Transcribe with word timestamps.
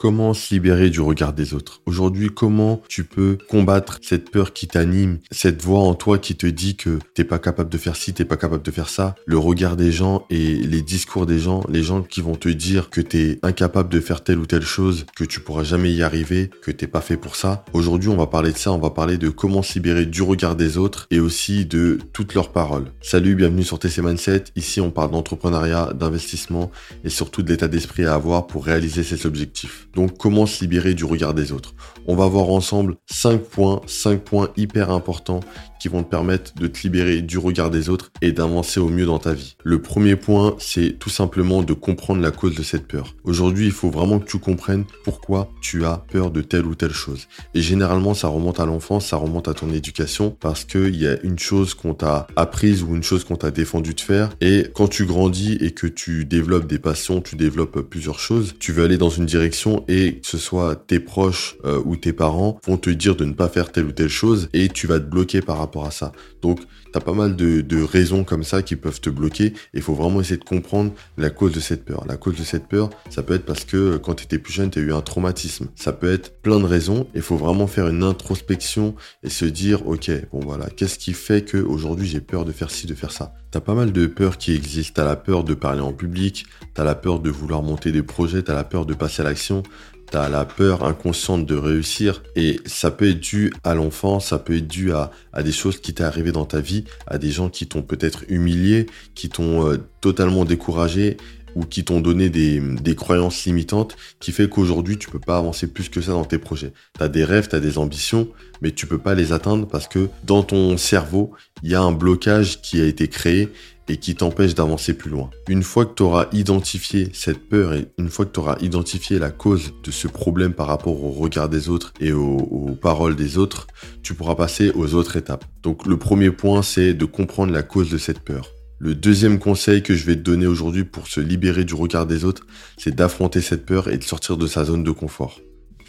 Comment 0.00 0.32
se 0.32 0.54
libérer 0.54 0.88
du 0.88 1.02
regard 1.02 1.34
des 1.34 1.52
autres? 1.52 1.82
Aujourd'hui, 1.84 2.30
comment 2.34 2.80
tu 2.88 3.04
peux 3.04 3.36
combattre 3.50 3.98
cette 4.00 4.30
peur 4.30 4.54
qui 4.54 4.66
t'anime, 4.66 5.18
cette 5.30 5.62
voix 5.62 5.80
en 5.80 5.92
toi 5.92 6.16
qui 6.16 6.36
te 6.36 6.46
dit 6.46 6.74
que 6.74 6.98
t'es 7.12 7.22
pas 7.22 7.38
capable 7.38 7.68
de 7.68 7.76
faire 7.76 7.96
ci, 7.96 8.14
t'es 8.14 8.24
pas 8.24 8.38
capable 8.38 8.62
de 8.62 8.70
faire 8.70 8.88
ça, 8.88 9.14
le 9.26 9.36
regard 9.36 9.76
des 9.76 9.92
gens 9.92 10.24
et 10.30 10.54
les 10.54 10.80
discours 10.80 11.26
des 11.26 11.38
gens, 11.38 11.62
les 11.68 11.82
gens 11.82 12.00
qui 12.00 12.22
vont 12.22 12.34
te 12.34 12.48
dire 12.48 12.88
que 12.88 13.02
t'es 13.02 13.38
incapable 13.42 13.90
de 13.90 14.00
faire 14.00 14.24
telle 14.24 14.38
ou 14.38 14.46
telle 14.46 14.62
chose, 14.62 15.04
que 15.14 15.24
tu 15.24 15.40
pourras 15.40 15.64
jamais 15.64 15.92
y 15.92 16.02
arriver, 16.02 16.48
que 16.62 16.70
t'es 16.70 16.86
pas 16.86 17.02
fait 17.02 17.18
pour 17.18 17.36
ça. 17.36 17.66
Aujourd'hui, 17.74 18.08
on 18.08 18.16
va 18.16 18.26
parler 18.26 18.52
de 18.52 18.56
ça, 18.56 18.72
on 18.72 18.78
va 18.78 18.88
parler 18.88 19.18
de 19.18 19.28
comment 19.28 19.60
se 19.60 19.74
libérer 19.74 20.06
du 20.06 20.22
regard 20.22 20.56
des 20.56 20.78
autres 20.78 21.08
et 21.10 21.20
aussi 21.20 21.66
de 21.66 21.98
toutes 22.14 22.32
leurs 22.32 22.52
paroles. 22.52 22.90
Salut, 23.02 23.34
bienvenue 23.34 23.64
sur 23.64 23.78
TC 23.78 24.00
Mindset. 24.00 24.44
Ici, 24.56 24.80
on 24.80 24.90
parle 24.90 25.10
d'entrepreneuriat, 25.10 25.92
d'investissement 25.92 26.70
et 27.04 27.10
surtout 27.10 27.42
de 27.42 27.50
l'état 27.50 27.68
d'esprit 27.68 28.06
à 28.06 28.14
avoir 28.14 28.46
pour 28.46 28.64
réaliser 28.64 29.02
ses 29.02 29.26
objectifs. 29.26 29.88
Donc 29.94 30.18
comment 30.18 30.46
se 30.46 30.60
libérer 30.62 30.94
du 30.94 31.04
regard 31.04 31.34
des 31.34 31.52
autres? 31.52 31.74
On 32.06 32.16
va 32.16 32.26
voir 32.26 32.48
ensemble 32.48 32.96
5 33.10 33.42
points, 33.42 33.80
5 33.86 34.20
points 34.20 34.48
hyper 34.56 34.90
importants 34.90 35.40
qui 35.80 35.88
vont 35.88 36.02
te 36.02 36.10
permettre 36.10 36.54
de 36.54 36.66
te 36.66 36.82
libérer 36.82 37.22
du 37.22 37.38
regard 37.38 37.70
des 37.70 37.88
autres 37.88 38.12
et 38.20 38.32
d'avancer 38.32 38.78
au 38.78 38.88
mieux 38.88 39.06
dans 39.06 39.18
ta 39.18 39.32
vie. 39.32 39.56
Le 39.64 39.80
premier 39.80 40.14
point, 40.14 40.54
c'est 40.58 40.98
tout 40.98 41.08
simplement 41.08 41.62
de 41.62 41.72
comprendre 41.72 42.20
la 42.20 42.30
cause 42.30 42.54
de 42.54 42.62
cette 42.62 42.86
peur. 42.86 43.14
Aujourd'hui, 43.24 43.66
il 43.66 43.72
faut 43.72 43.90
vraiment 43.90 44.18
que 44.18 44.30
tu 44.30 44.38
comprennes 44.38 44.84
pourquoi 45.04 45.50
tu 45.62 45.86
as 45.86 46.04
peur 46.12 46.30
de 46.30 46.42
telle 46.42 46.66
ou 46.66 46.74
telle 46.74 46.92
chose. 46.92 47.28
Et 47.54 47.62
généralement, 47.62 48.12
ça 48.12 48.28
remonte 48.28 48.60
à 48.60 48.66
l'enfance, 48.66 49.06
ça 49.06 49.16
remonte 49.16 49.48
à 49.48 49.54
ton 49.54 49.72
éducation 49.72 50.36
parce 50.38 50.64
qu'il 50.64 50.96
y 50.96 51.06
a 51.06 51.18
une 51.22 51.38
chose 51.38 51.72
qu'on 51.72 51.94
t'a 51.94 52.26
apprise 52.36 52.82
ou 52.82 52.94
une 52.94 53.02
chose 53.02 53.24
qu'on 53.24 53.36
t'a 53.36 53.50
défendu 53.50 53.94
de 53.94 54.00
faire. 54.00 54.30
Et 54.42 54.66
quand 54.74 54.88
tu 54.88 55.06
grandis 55.06 55.54
et 55.62 55.70
que 55.70 55.86
tu 55.86 56.26
développes 56.26 56.66
des 56.66 56.78
passions, 56.78 57.22
tu 57.22 57.36
développes 57.36 57.80
plusieurs 57.88 58.18
choses, 58.18 58.54
tu 58.58 58.72
veux 58.72 58.84
aller 58.84 58.98
dans 58.98 59.08
une 59.08 59.26
direction 59.26 59.79
et 59.88 60.16
que 60.16 60.26
ce 60.26 60.38
soit 60.38 60.76
tes 60.76 61.00
proches 61.00 61.56
euh, 61.64 61.80
ou 61.84 61.96
tes 61.96 62.12
parents 62.12 62.58
vont 62.66 62.76
te 62.76 62.90
dire 62.90 63.16
de 63.16 63.24
ne 63.24 63.32
pas 63.32 63.48
faire 63.48 63.72
telle 63.72 63.86
ou 63.86 63.92
telle 63.92 64.08
chose 64.08 64.48
et 64.52 64.68
tu 64.68 64.86
vas 64.86 65.00
te 65.00 65.04
bloquer 65.04 65.40
par 65.40 65.58
rapport 65.58 65.86
à 65.86 65.90
ça. 65.90 66.12
Donc, 66.42 66.60
tu 66.92 66.98
as 66.98 67.00
pas 67.00 67.12
mal 67.12 67.36
de, 67.36 67.82
raisons 67.82 68.24
comme 68.24 68.42
ça 68.42 68.62
qui 68.62 68.76
peuvent 68.76 69.00
te 69.00 69.10
bloquer. 69.10 69.52
Il 69.74 69.82
faut 69.82 69.94
vraiment 69.94 70.20
essayer 70.20 70.36
de 70.36 70.44
comprendre 70.44 70.92
la 71.16 71.30
cause 71.30 71.52
de 71.52 71.60
cette 71.60 71.84
peur. 71.84 72.04
La 72.08 72.16
cause 72.16 72.36
de 72.36 72.42
cette 72.42 72.66
peur, 72.66 72.90
ça 73.10 73.22
peut 73.22 73.34
être 73.34 73.44
parce 73.44 73.64
que 73.64 73.76
euh, 73.76 73.98
quand 73.98 74.14
tu 74.14 74.24
étais 74.24 74.38
plus 74.38 74.52
jeune, 74.52 74.70
tu 74.70 74.80
as 74.80 74.82
eu 74.82 74.92
un 74.92 75.00
traumatisme. 75.00 75.68
Ça 75.76 75.92
peut 75.92 76.12
être 76.12 76.40
plein 76.42 76.58
de 76.58 76.64
raisons. 76.64 77.06
Il 77.14 77.22
faut 77.22 77.36
vraiment 77.36 77.66
faire 77.66 77.88
une 77.88 78.02
introspection 78.02 78.94
et 79.22 79.30
se 79.30 79.44
dire, 79.44 79.86
ok, 79.86 80.10
bon 80.32 80.40
voilà, 80.40 80.66
qu'est-ce 80.68 80.98
qui 80.98 81.12
fait 81.12 81.44
que 81.44 81.58
aujourd'hui 81.58 82.06
j'ai 82.06 82.20
peur 82.20 82.44
de 82.44 82.52
faire 82.52 82.70
ci, 82.70 82.86
de 82.86 82.94
faire 82.94 83.12
ça? 83.12 83.34
T'as 83.50 83.60
pas 83.60 83.74
mal 83.74 83.90
de 83.90 84.06
peurs 84.06 84.38
qui 84.38 84.54
existent. 84.54 84.92
T'as 84.96 85.04
la 85.04 85.16
peur 85.16 85.42
de 85.42 85.54
parler 85.54 85.80
en 85.80 85.92
public, 85.92 86.46
t'as 86.74 86.84
la 86.84 86.94
peur 86.94 87.18
de 87.18 87.30
vouloir 87.30 87.62
monter 87.62 87.90
des 87.90 88.02
projets, 88.02 88.42
t'as 88.42 88.54
la 88.54 88.62
peur 88.62 88.86
de 88.86 88.94
passer 88.94 89.22
à 89.22 89.24
l'action, 89.24 89.64
t'as 90.10 90.28
la 90.28 90.44
peur 90.44 90.84
inconsciente 90.84 91.46
de 91.46 91.56
réussir. 91.56 92.22
Et 92.36 92.60
ça 92.66 92.92
peut 92.92 93.10
être 93.10 93.18
dû 93.18 93.52
à 93.64 93.74
l'enfance, 93.74 94.26
ça 94.28 94.38
peut 94.38 94.56
être 94.56 94.68
dû 94.68 94.92
à, 94.92 95.10
des 95.42 95.50
choses 95.50 95.80
qui 95.80 95.92
t'est 95.94 96.04
arrivé 96.04 96.30
dans 96.30 96.44
ta 96.44 96.60
vie, 96.60 96.84
à 97.08 97.18
des 97.18 97.30
gens 97.30 97.48
qui 97.48 97.66
t'ont 97.66 97.82
peut-être 97.82 98.22
humilié, 98.28 98.86
qui 99.16 99.28
t'ont 99.28 99.66
euh, 99.66 99.78
totalement 100.00 100.44
découragé 100.44 101.16
ou 101.54 101.64
qui 101.64 101.84
t'ont 101.84 102.00
donné 102.00 102.28
des, 102.28 102.60
croyances 102.96 103.44
limitantes 103.44 103.96
qui 104.18 104.32
fait 104.32 104.48
qu'aujourd'hui 104.48 104.98
tu 104.98 105.08
peux 105.08 105.18
pas 105.18 105.38
avancer 105.38 105.66
plus 105.66 105.88
que 105.88 106.00
ça 106.00 106.12
dans 106.12 106.24
tes 106.24 106.38
projets. 106.38 106.72
Tu 106.96 107.02
as 107.02 107.08
des 107.08 107.24
rêves, 107.24 107.48
tu 107.48 107.56
as 107.56 107.60
des 107.60 107.78
ambitions, 107.78 108.28
mais 108.60 108.72
tu 108.72 108.86
peux 108.86 108.98
pas 108.98 109.14
les 109.14 109.32
atteindre 109.32 109.66
parce 109.66 109.88
que 109.88 110.08
dans 110.24 110.42
ton 110.42 110.76
cerveau, 110.76 111.32
il 111.62 111.70
y 111.70 111.74
a 111.74 111.80
un 111.80 111.92
blocage 111.92 112.60
qui 112.60 112.80
a 112.80 112.84
été 112.84 113.08
créé 113.08 113.48
et 113.90 113.96
qui 113.96 114.14
t'empêche 114.14 114.54
d'avancer 114.54 114.94
plus 114.94 115.10
loin. 115.10 115.30
Une 115.48 115.64
fois 115.64 115.84
que 115.84 115.94
tu 115.94 116.02
auras 116.04 116.28
identifié 116.32 117.08
cette 117.12 117.48
peur 117.48 117.74
et 117.74 117.88
une 117.98 118.08
fois 118.08 118.24
que 118.24 118.30
tu 118.30 118.38
auras 118.38 118.56
identifié 118.60 119.18
la 119.18 119.30
cause 119.30 119.72
de 119.82 119.90
ce 119.90 120.06
problème 120.06 120.52
par 120.52 120.68
rapport 120.68 121.02
au 121.02 121.10
regard 121.10 121.48
des 121.48 121.68
autres 121.68 121.92
et 122.00 122.12
aux, 122.12 122.78
paroles 122.80 123.16
des 123.16 123.36
autres, 123.36 123.66
tu 124.02 124.14
pourras 124.14 124.36
passer 124.36 124.70
aux 124.74 124.94
autres 124.94 125.16
étapes. 125.16 125.44
Donc 125.62 125.86
le 125.86 125.96
premier 125.96 126.30
point, 126.30 126.62
c'est 126.62 126.94
de 126.94 127.04
comprendre 127.04 127.52
la 127.52 127.62
cause 127.62 127.90
de 127.90 127.98
cette 127.98 128.20
peur. 128.20 128.48
Le 128.82 128.94
deuxième 128.94 129.38
conseil 129.38 129.82
que 129.82 129.94
je 129.94 130.06
vais 130.06 130.16
te 130.16 130.22
donner 130.22 130.46
aujourd'hui 130.46 130.84
pour 130.84 131.06
se 131.06 131.20
libérer 131.20 131.64
du 131.64 131.74
regard 131.74 132.06
des 132.06 132.24
autres, 132.24 132.46
c'est 132.78 132.94
d'affronter 132.94 133.42
cette 133.42 133.66
peur 133.66 133.88
et 133.88 133.98
de 133.98 134.02
sortir 134.02 134.38
de 134.38 134.46
sa 134.46 134.64
zone 134.64 134.84
de 134.84 134.90
confort. 134.90 135.38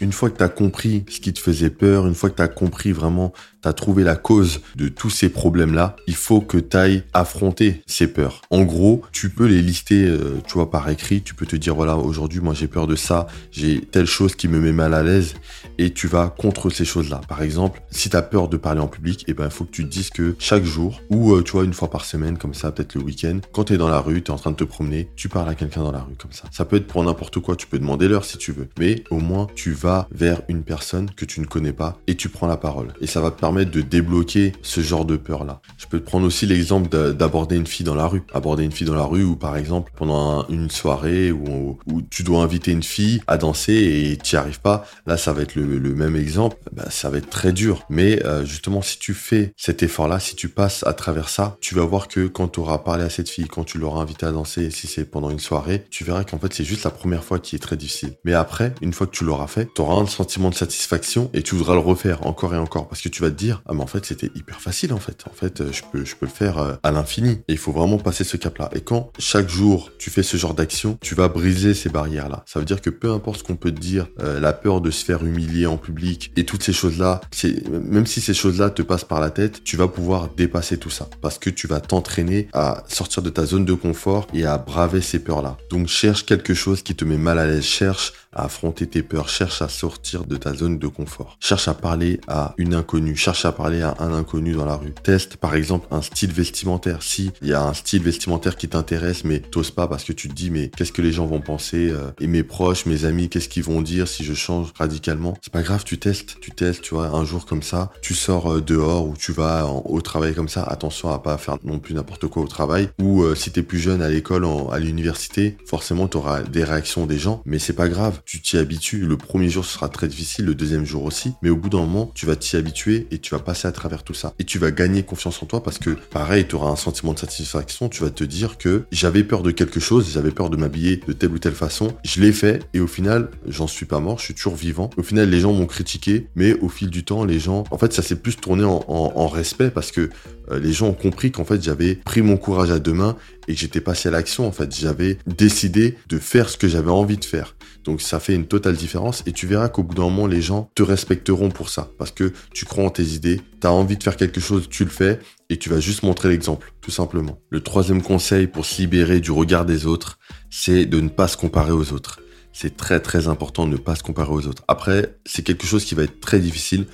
Une 0.02 0.12
fois 0.12 0.28
que 0.28 0.36
tu 0.36 0.44
as 0.44 0.50
compris 0.50 1.06
ce 1.08 1.18
qui 1.18 1.32
te 1.32 1.38
faisait 1.38 1.70
peur, 1.70 2.06
une 2.06 2.14
fois 2.14 2.28
que 2.28 2.36
tu 2.36 2.42
as 2.42 2.48
compris 2.48 2.92
vraiment 2.92 3.32
tu 3.62 3.72
trouvé 3.74 4.04
la 4.04 4.16
cause 4.16 4.60
de 4.76 4.88
tous 4.88 5.10
ces 5.10 5.28
problèmes-là, 5.28 5.96
il 6.06 6.14
faut 6.14 6.40
que 6.40 6.58
tu 6.58 6.76
ailles 6.76 7.02
affronter 7.12 7.82
ces 7.86 8.06
peurs. 8.06 8.42
En 8.50 8.62
gros, 8.62 9.02
tu 9.12 9.30
peux 9.30 9.46
les 9.46 9.62
lister, 9.62 10.06
euh, 10.06 10.40
tu 10.46 10.54
vois, 10.54 10.70
par 10.70 10.88
écrit. 10.88 11.22
Tu 11.22 11.34
peux 11.34 11.46
te 11.46 11.56
dire, 11.56 11.74
voilà, 11.74 11.96
aujourd'hui, 11.96 12.40
moi, 12.40 12.54
j'ai 12.54 12.66
peur 12.66 12.86
de 12.86 12.96
ça, 12.96 13.26
j'ai 13.50 13.80
telle 13.80 14.06
chose 14.06 14.34
qui 14.34 14.48
me 14.48 14.60
met 14.60 14.72
mal 14.72 14.94
à 14.94 15.02
l'aise, 15.02 15.34
et 15.78 15.92
tu 15.92 16.06
vas 16.06 16.28
contre 16.28 16.70
ces 16.70 16.84
choses-là. 16.84 17.20
Par 17.28 17.42
exemple, 17.42 17.82
si 17.90 18.10
tu 18.10 18.16
as 18.16 18.22
peur 18.22 18.48
de 18.48 18.56
parler 18.56 18.80
en 18.80 18.88
public, 18.88 19.24
eh 19.28 19.34
ben, 19.34 19.44
il 19.44 19.50
faut 19.50 19.64
que 19.64 19.70
tu 19.70 19.84
te 19.84 19.90
dises 19.90 20.10
que 20.10 20.34
chaque 20.38 20.64
jour, 20.64 21.00
ou 21.10 21.34
euh, 21.34 21.42
tu 21.42 21.52
vois, 21.52 21.64
une 21.64 21.74
fois 21.74 21.90
par 21.90 22.04
semaine, 22.04 22.38
comme 22.38 22.54
ça, 22.54 22.72
peut-être 22.72 22.94
le 22.94 23.02
week-end, 23.02 23.38
quand 23.52 23.64
tu 23.64 23.74
es 23.74 23.76
dans 23.76 23.88
la 23.88 24.00
rue, 24.00 24.22
tu 24.22 24.30
es 24.30 24.34
en 24.34 24.38
train 24.38 24.50
de 24.50 24.56
te 24.56 24.64
promener, 24.64 25.08
tu 25.16 25.28
parles 25.28 25.48
à 25.48 25.54
quelqu'un 25.54 25.82
dans 25.82 25.92
la 25.92 26.00
rue, 26.00 26.14
comme 26.18 26.32
ça. 26.32 26.44
Ça 26.50 26.64
peut 26.64 26.76
être 26.76 26.86
pour 26.86 27.02
n'importe 27.04 27.38
quoi, 27.40 27.56
tu 27.56 27.66
peux 27.66 27.78
demander 27.78 28.08
l'heure 28.08 28.24
si 28.24 28.38
tu 28.38 28.52
veux, 28.52 28.68
mais 28.78 29.04
au 29.10 29.18
moins, 29.18 29.46
tu 29.54 29.72
vas 29.72 30.08
vers 30.10 30.42
une 30.48 30.62
personne 30.62 31.10
que 31.10 31.24
tu 31.24 31.40
ne 31.40 31.46
connais 31.46 31.72
pas 31.72 31.98
et 32.06 32.16
tu 32.16 32.28
prends 32.28 32.46
la 32.46 32.56
parole. 32.56 32.92
Et 33.00 33.06
ça 33.06 33.20
va 33.20 33.30
te 33.30 33.38
permettre 33.38 33.51
de 33.60 33.80
débloquer 33.80 34.52
ce 34.62 34.80
genre 34.80 35.04
de 35.04 35.16
peur-là. 35.16 35.60
Je 35.78 35.86
peux 35.86 36.00
te 36.00 36.06
prendre 36.06 36.26
aussi 36.26 36.46
l'exemple 36.46 36.88
d'aborder 37.12 37.56
une 37.56 37.66
fille 37.66 37.84
dans 37.84 37.94
la 37.94 38.06
rue. 38.06 38.22
Aborder 38.32 38.64
une 38.64 38.72
fille 38.72 38.86
dans 38.86 38.94
la 38.94 39.04
rue 39.04 39.24
ou 39.24 39.36
par 39.36 39.56
exemple 39.56 39.92
pendant 39.96 40.46
une 40.48 40.70
soirée 40.70 41.32
où, 41.32 41.78
où, 41.86 42.02
tu 42.02 42.22
dois 42.22 42.42
inviter 42.42 42.72
une 42.72 42.82
fille 42.82 43.22
à 43.26 43.36
danser 43.36 43.74
et 43.74 44.16
tu 44.16 44.34
n'y 44.34 44.38
arrives 44.38 44.60
pas. 44.60 44.84
Là, 45.06 45.16
ça 45.16 45.32
va 45.32 45.42
être 45.42 45.54
le, 45.54 45.94
même 45.94 46.16
exemple. 46.16 46.56
Bah, 46.72 46.86
ça 46.90 47.10
va 47.10 47.18
être 47.18 47.30
très 47.30 47.52
dur. 47.52 47.84
Mais 47.90 48.24
euh, 48.24 48.44
justement, 48.44 48.82
si 48.82 48.98
tu 48.98 49.14
fais 49.14 49.52
cet 49.56 49.82
effort-là, 49.82 50.20
si 50.20 50.36
tu 50.36 50.48
passes 50.48 50.84
à 50.86 50.94
travers 50.94 51.28
ça, 51.28 51.56
tu 51.60 51.74
vas 51.74 51.84
voir 51.84 52.08
que 52.08 52.26
quand 52.26 52.48
tu 52.48 52.60
auras 52.60 52.78
parlé 52.78 53.04
à 53.04 53.10
cette 53.10 53.28
fille, 53.28 53.46
quand 53.46 53.64
tu 53.64 53.78
l'auras 53.78 54.00
invitée 54.00 54.26
à 54.26 54.32
danser, 54.32 54.70
si 54.70 54.86
c'est 54.86 55.04
pendant 55.04 55.30
une 55.30 55.38
soirée, 55.38 55.84
tu 55.90 56.04
verras 56.04 56.24
qu'en 56.24 56.38
fait, 56.38 56.52
c'est 56.52 56.64
juste 56.64 56.84
la 56.84 56.90
première 56.90 57.24
fois 57.24 57.38
qui 57.38 57.56
est 57.56 57.58
très 57.58 57.76
difficile. 57.76 58.14
Mais 58.24 58.32
après, 58.32 58.74
une 58.80 58.92
fois 58.92 59.06
que 59.06 59.12
tu 59.12 59.24
l'auras 59.24 59.46
fait, 59.46 59.68
tu 59.74 59.80
auras 59.82 60.00
un 60.00 60.06
sentiment 60.06 60.50
de 60.50 60.54
satisfaction 60.54 61.30
et 61.34 61.42
tu 61.42 61.54
voudras 61.54 61.74
le 61.74 61.80
refaire 61.80 62.26
encore 62.26 62.54
et 62.54 62.58
encore 62.58 62.88
parce 62.88 63.00
que 63.00 63.08
tu 63.08 63.22
vas 63.22 63.30
te 63.30 63.36
ah, 63.50 63.72
en 63.74 63.86
fait, 63.86 64.04
c'était 64.06 64.30
hyper 64.34 64.60
facile, 64.60 64.92
en 64.92 64.98
fait. 64.98 65.24
En 65.28 65.34
fait, 65.34 65.72
je 65.72 65.82
peux, 65.90 66.04
je 66.04 66.14
peux 66.14 66.26
le 66.26 66.32
faire 66.32 66.58
euh, 66.58 66.74
à 66.82 66.92
l'infini. 66.92 67.40
Et 67.48 67.52
il 67.52 67.58
faut 67.58 67.72
vraiment 67.72 67.98
passer 67.98 68.24
ce 68.24 68.36
cap-là. 68.36 68.70
Et 68.74 68.80
quand 68.80 69.12
chaque 69.18 69.48
jour, 69.48 69.90
tu 69.98 70.10
fais 70.10 70.22
ce 70.22 70.36
genre 70.36 70.54
d'action, 70.54 70.98
tu 71.00 71.14
vas 71.14 71.28
briser 71.28 71.74
ces 71.74 71.88
barrières-là. 71.88 72.44
Ça 72.46 72.58
veut 72.58 72.64
dire 72.64 72.80
que 72.80 72.90
peu 72.90 73.10
importe 73.10 73.38
ce 73.40 73.44
qu'on 73.44 73.56
peut 73.56 73.72
te 73.72 73.80
dire, 73.80 74.06
euh, 74.20 74.40
la 74.40 74.52
peur 74.52 74.80
de 74.80 74.90
se 74.90 75.04
faire 75.04 75.24
humilier 75.24 75.66
en 75.66 75.76
public 75.76 76.32
et 76.36 76.44
toutes 76.44 76.62
ces 76.62 76.72
choses-là, 76.72 77.20
c'est, 77.30 77.68
même 77.68 78.06
si 78.06 78.20
ces 78.20 78.34
choses-là 78.34 78.70
te 78.70 78.82
passent 78.82 79.04
par 79.04 79.20
la 79.20 79.30
tête, 79.30 79.64
tu 79.64 79.76
vas 79.76 79.88
pouvoir 79.88 80.28
dépasser 80.36 80.76
tout 80.76 80.90
ça. 80.90 81.08
Parce 81.20 81.38
que 81.38 81.50
tu 81.50 81.66
vas 81.66 81.80
t'entraîner 81.80 82.48
à 82.52 82.84
sortir 82.88 83.22
de 83.22 83.30
ta 83.30 83.46
zone 83.46 83.64
de 83.64 83.74
confort 83.74 84.26
et 84.34 84.44
à 84.44 84.58
braver 84.58 85.00
ces 85.00 85.18
peurs-là. 85.18 85.56
Donc, 85.70 85.88
cherche 85.88 86.24
quelque 86.26 86.54
chose 86.54 86.82
qui 86.82 86.94
te 86.94 87.04
met 87.04 87.18
mal 87.18 87.38
à 87.38 87.46
l'aise. 87.46 87.64
Cherche 87.64 88.12
à 88.32 88.44
affronter 88.44 88.86
tes 88.86 89.02
peurs. 89.02 89.28
Cherche 89.28 89.62
à 89.62 89.68
sortir 89.68 90.24
de 90.24 90.36
ta 90.36 90.54
zone 90.54 90.78
de 90.78 90.86
confort. 90.86 91.36
Cherche 91.40 91.68
à 91.68 91.74
parler 91.74 92.20
à 92.28 92.54
une 92.58 92.74
inconnue. 92.74 93.16
Cherche 93.16 93.44
à 93.44 93.52
parler 93.52 93.82
à 93.82 93.96
un 93.98 94.12
inconnu 94.12 94.52
dans 94.52 94.64
la 94.64 94.76
rue. 94.76 94.92
Teste 95.02 95.36
par 95.36 95.54
exemple 95.54 95.86
un 95.90 96.02
style 96.02 96.32
vestimentaire. 96.32 97.02
Si 97.02 97.32
il 97.42 97.48
y 97.48 97.54
a 97.54 97.62
un 97.62 97.74
style 97.74 98.02
vestimentaire 98.02 98.56
qui 98.56 98.68
t'intéresse 98.68 99.24
mais 99.24 99.40
t'oses 99.40 99.70
pas 99.70 99.86
parce 99.86 100.04
que 100.04 100.12
tu 100.12 100.28
te 100.28 100.34
dis 100.34 100.50
mais 100.50 100.68
qu'est-ce 100.68 100.92
que 100.92 101.02
les 101.02 101.12
gens 101.12 101.26
vont 101.26 101.40
penser 101.40 101.90
euh, 101.90 102.10
et 102.20 102.26
mes 102.26 102.42
proches, 102.42 102.86
mes 102.86 103.04
amis, 103.04 103.28
qu'est-ce 103.28 103.48
qu'ils 103.48 103.64
vont 103.64 103.82
dire 103.82 104.08
si 104.08 104.24
je 104.24 104.34
change 104.34 104.72
radicalement? 104.78 105.34
C'est 105.42 105.52
pas 105.52 105.62
grave, 105.62 105.84
tu 105.84 105.98
testes, 105.98 106.36
tu 106.40 106.50
testes, 106.50 106.82
tu 106.82 106.94
vois, 106.94 107.08
un 107.08 107.24
jour 107.24 107.46
comme 107.46 107.62
ça, 107.62 107.92
tu 108.00 108.14
sors 108.14 108.54
euh, 108.54 108.60
dehors 108.60 109.06
ou 109.06 109.16
tu 109.16 109.32
vas 109.32 109.66
au 109.66 110.00
travail 110.00 110.34
comme 110.34 110.48
ça. 110.48 110.62
Attention 110.62 111.10
à 111.10 111.18
pas 111.18 111.38
faire 111.38 111.58
non 111.64 111.78
plus 111.78 111.94
n'importe 111.94 112.26
quoi 112.26 112.42
au 112.42 112.48
travail. 112.48 112.88
Ou 113.00 113.22
euh, 113.22 113.34
si 113.34 113.50
t'es 113.50 113.62
plus 113.62 113.78
jeune 113.78 114.02
à 114.02 114.08
l'école, 114.08 114.46
à 114.72 114.78
l'université, 114.78 115.56
forcément 115.66 116.08
t'auras 116.08 116.42
des 116.42 116.64
réactions 116.64 117.06
des 117.06 117.18
gens, 117.18 117.42
mais 117.44 117.58
c'est 117.58 117.72
pas 117.72 117.88
grave. 117.88 118.21
Tu 118.24 118.40
t'y 118.40 118.56
habitues. 118.56 119.04
Le 119.04 119.16
premier 119.16 119.48
jour 119.48 119.64
ce 119.64 119.74
sera 119.74 119.88
très 119.88 120.08
difficile, 120.08 120.44
le 120.44 120.54
deuxième 120.54 120.84
jour 120.84 121.04
aussi, 121.04 121.32
mais 121.42 121.50
au 121.50 121.56
bout 121.56 121.68
d'un 121.68 121.80
moment 121.80 122.10
tu 122.14 122.26
vas 122.26 122.36
t'y 122.36 122.56
habituer 122.56 123.06
et 123.10 123.18
tu 123.18 123.34
vas 123.34 123.40
passer 123.40 123.68
à 123.68 123.72
travers 123.72 124.02
tout 124.02 124.14
ça. 124.14 124.34
Et 124.38 124.44
tu 124.44 124.58
vas 124.58 124.70
gagner 124.70 125.02
confiance 125.02 125.42
en 125.42 125.46
toi 125.46 125.62
parce 125.62 125.78
que, 125.78 125.90
pareil, 125.90 126.46
tu 126.46 126.54
auras 126.54 126.70
un 126.70 126.76
sentiment 126.76 127.12
de 127.14 127.18
satisfaction. 127.18 127.88
Tu 127.88 128.02
vas 128.02 128.10
te 128.10 128.24
dire 128.24 128.58
que 128.58 128.84
j'avais 128.92 129.24
peur 129.24 129.42
de 129.42 129.50
quelque 129.50 129.80
chose, 129.80 130.10
j'avais 130.12 130.30
peur 130.30 130.50
de 130.50 130.56
m'habiller 130.56 131.00
de 131.06 131.12
telle 131.12 131.30
ou 131.30 131.38
telle 131.38 131.54
façon. 131.54 131.88
Je 132.04 132.20
l'ai 132.20 132.32
fait 132.32 132.60
et 132.74 132.80
au 132.80 132.86
final, 132.86 133.30
j'en 133.46 133.66
suis 133.66 133.86
pas 133.86 134.00
mort, 134.00 134.18
je 134.18 134.24
suis 134.24 134.34
toujours 134.34 134.56
vivant. 134.56 134.90
Au 134.96 135.02
final, 135.02 135.28
les 135.30 135.40
gens 135.40 135.52
m'ont 135.52 135.66
critiqué, 135.66 136.28
mais 136.34 136.54
au 136.54 136.68
fil 136.68 136.90
du 136.90 137.04
temps, 137.04 137.24
les 137.24 137.38
gens, 137.38 137.64
en 137.70 137.78
fait, 137.78 137.92
ça 137.92 138.02
s'est 138.02 138.16
plus 138.16 138.36
tourné 138.36 138.64
en, 138.64 139.28
respect 139.32 139.70
parce 139.70 139.92
que 139.92 140.10
les 140.58 140.72
gens 140.72 140.88
ont 140.88 140.94
compris 140.94 141.30
qu'en 141.30 141.44
fait, 141.44 141.62
j'avais 141.62 141.96
pris 141.96 142.22
mon 142.22 142.36
courage 142.36 142.70
à 142.70 142.78
deux 142.78 142.92
mains 142.92 143.16
et 143.48 143.54
que 143.54 143.60
j'étais 143.60 143.80
passé 143.80 144.08
à 144.08 144.12
l'action. 144.12 144.46
En 144.46 144.52
fait, 144.52 144.74
j'avais 144.74 145.18
décidé 145.26 145.96
de 146.08 146.18
faire 146.18 146.48
ce 146.48 146.56
que 146.56 146.68
j'avais 146.68 146.90
envie 146.90 147.16
de 147.16 147.24
faire. 147.24 147.54
Donc 147.84 148.00
ça 148.00 148.20
fait 148.20 148.34
une 148.34 148.46
totale 148.46 148.76
différence 148.76 149.22
et 149.26 149.32
tu 149.32 149.46
verras 149.46 149.68
qu'au 149.68 149.82
bout 149.82 149.94
d'un 149.94 150.04
moment, 150.04 150.26
les 150.26 150.42
gens 150.42 150.70
te 150.74 150.82
respecteront 150.82 151.50
pour 151.50 151.68
ça 151.68 151.90
parce 151.98 152.12
que 152.12 152.32
tu 152.54 152.64
crois 152.64 152.84
en 152.84 152.90
tes 152.90 153.02
idées, 153.02 153.40
tu 153.60 153.66
as 153.66 153.72
envie 153.72 153.96
de 153.96 154.02
faire 154.02 154.16
quelque 154.16 154.40
chose, 154.40 154.68
tu 154.68 154.84
le 154.84 154.90
fais 154.90 155.18
et 155.50 155.58
tu 155.58 155.68
vas 155.68 155.80
juste 155.80 156.02
montrer 156.02 156.28
l'exemple, 156.28 156.72
tout 156.80 156.90
simplement. 156.90 157.38
Le 157.50 157.60
troisième 157.60 158.02
conseil 158.02 158.46
pour 158.46 158.64
se 158.64 158.80
libérer 158.80 159.20
du 159.20 159.32
regard 159.32 159.64
des 159.64 159.86
autres, 159.86 160.18
c'est 160.50 160.86
de 160.86 161.00
ne 161.00 161.08
pas 161.08 161.28
se 161.28 161.36
comparer 161.36 161.72
aux 161.72 161.92
autres. 161.92 162.20
c'est 162.54 162.76
très 162.76 163.00
très 163.00 163.28
important 163.28 163.66
de 163.66 163.72
ne 163.72 163.76
pas 163.78 163.96
se 163.96 164.02
comparer 164.02 164.30
aux 164.30 164.46
autres. 164.46 164.62
Après, 164.68 165.16
c'est 165.24 165.42
quelque 165.42 165.66
chose 165.66 165.86
qui 165.86 165.94
va 165.94 166.02
être 166.02 166.20
très 166.20 166.38
difficile. 166.38 166.84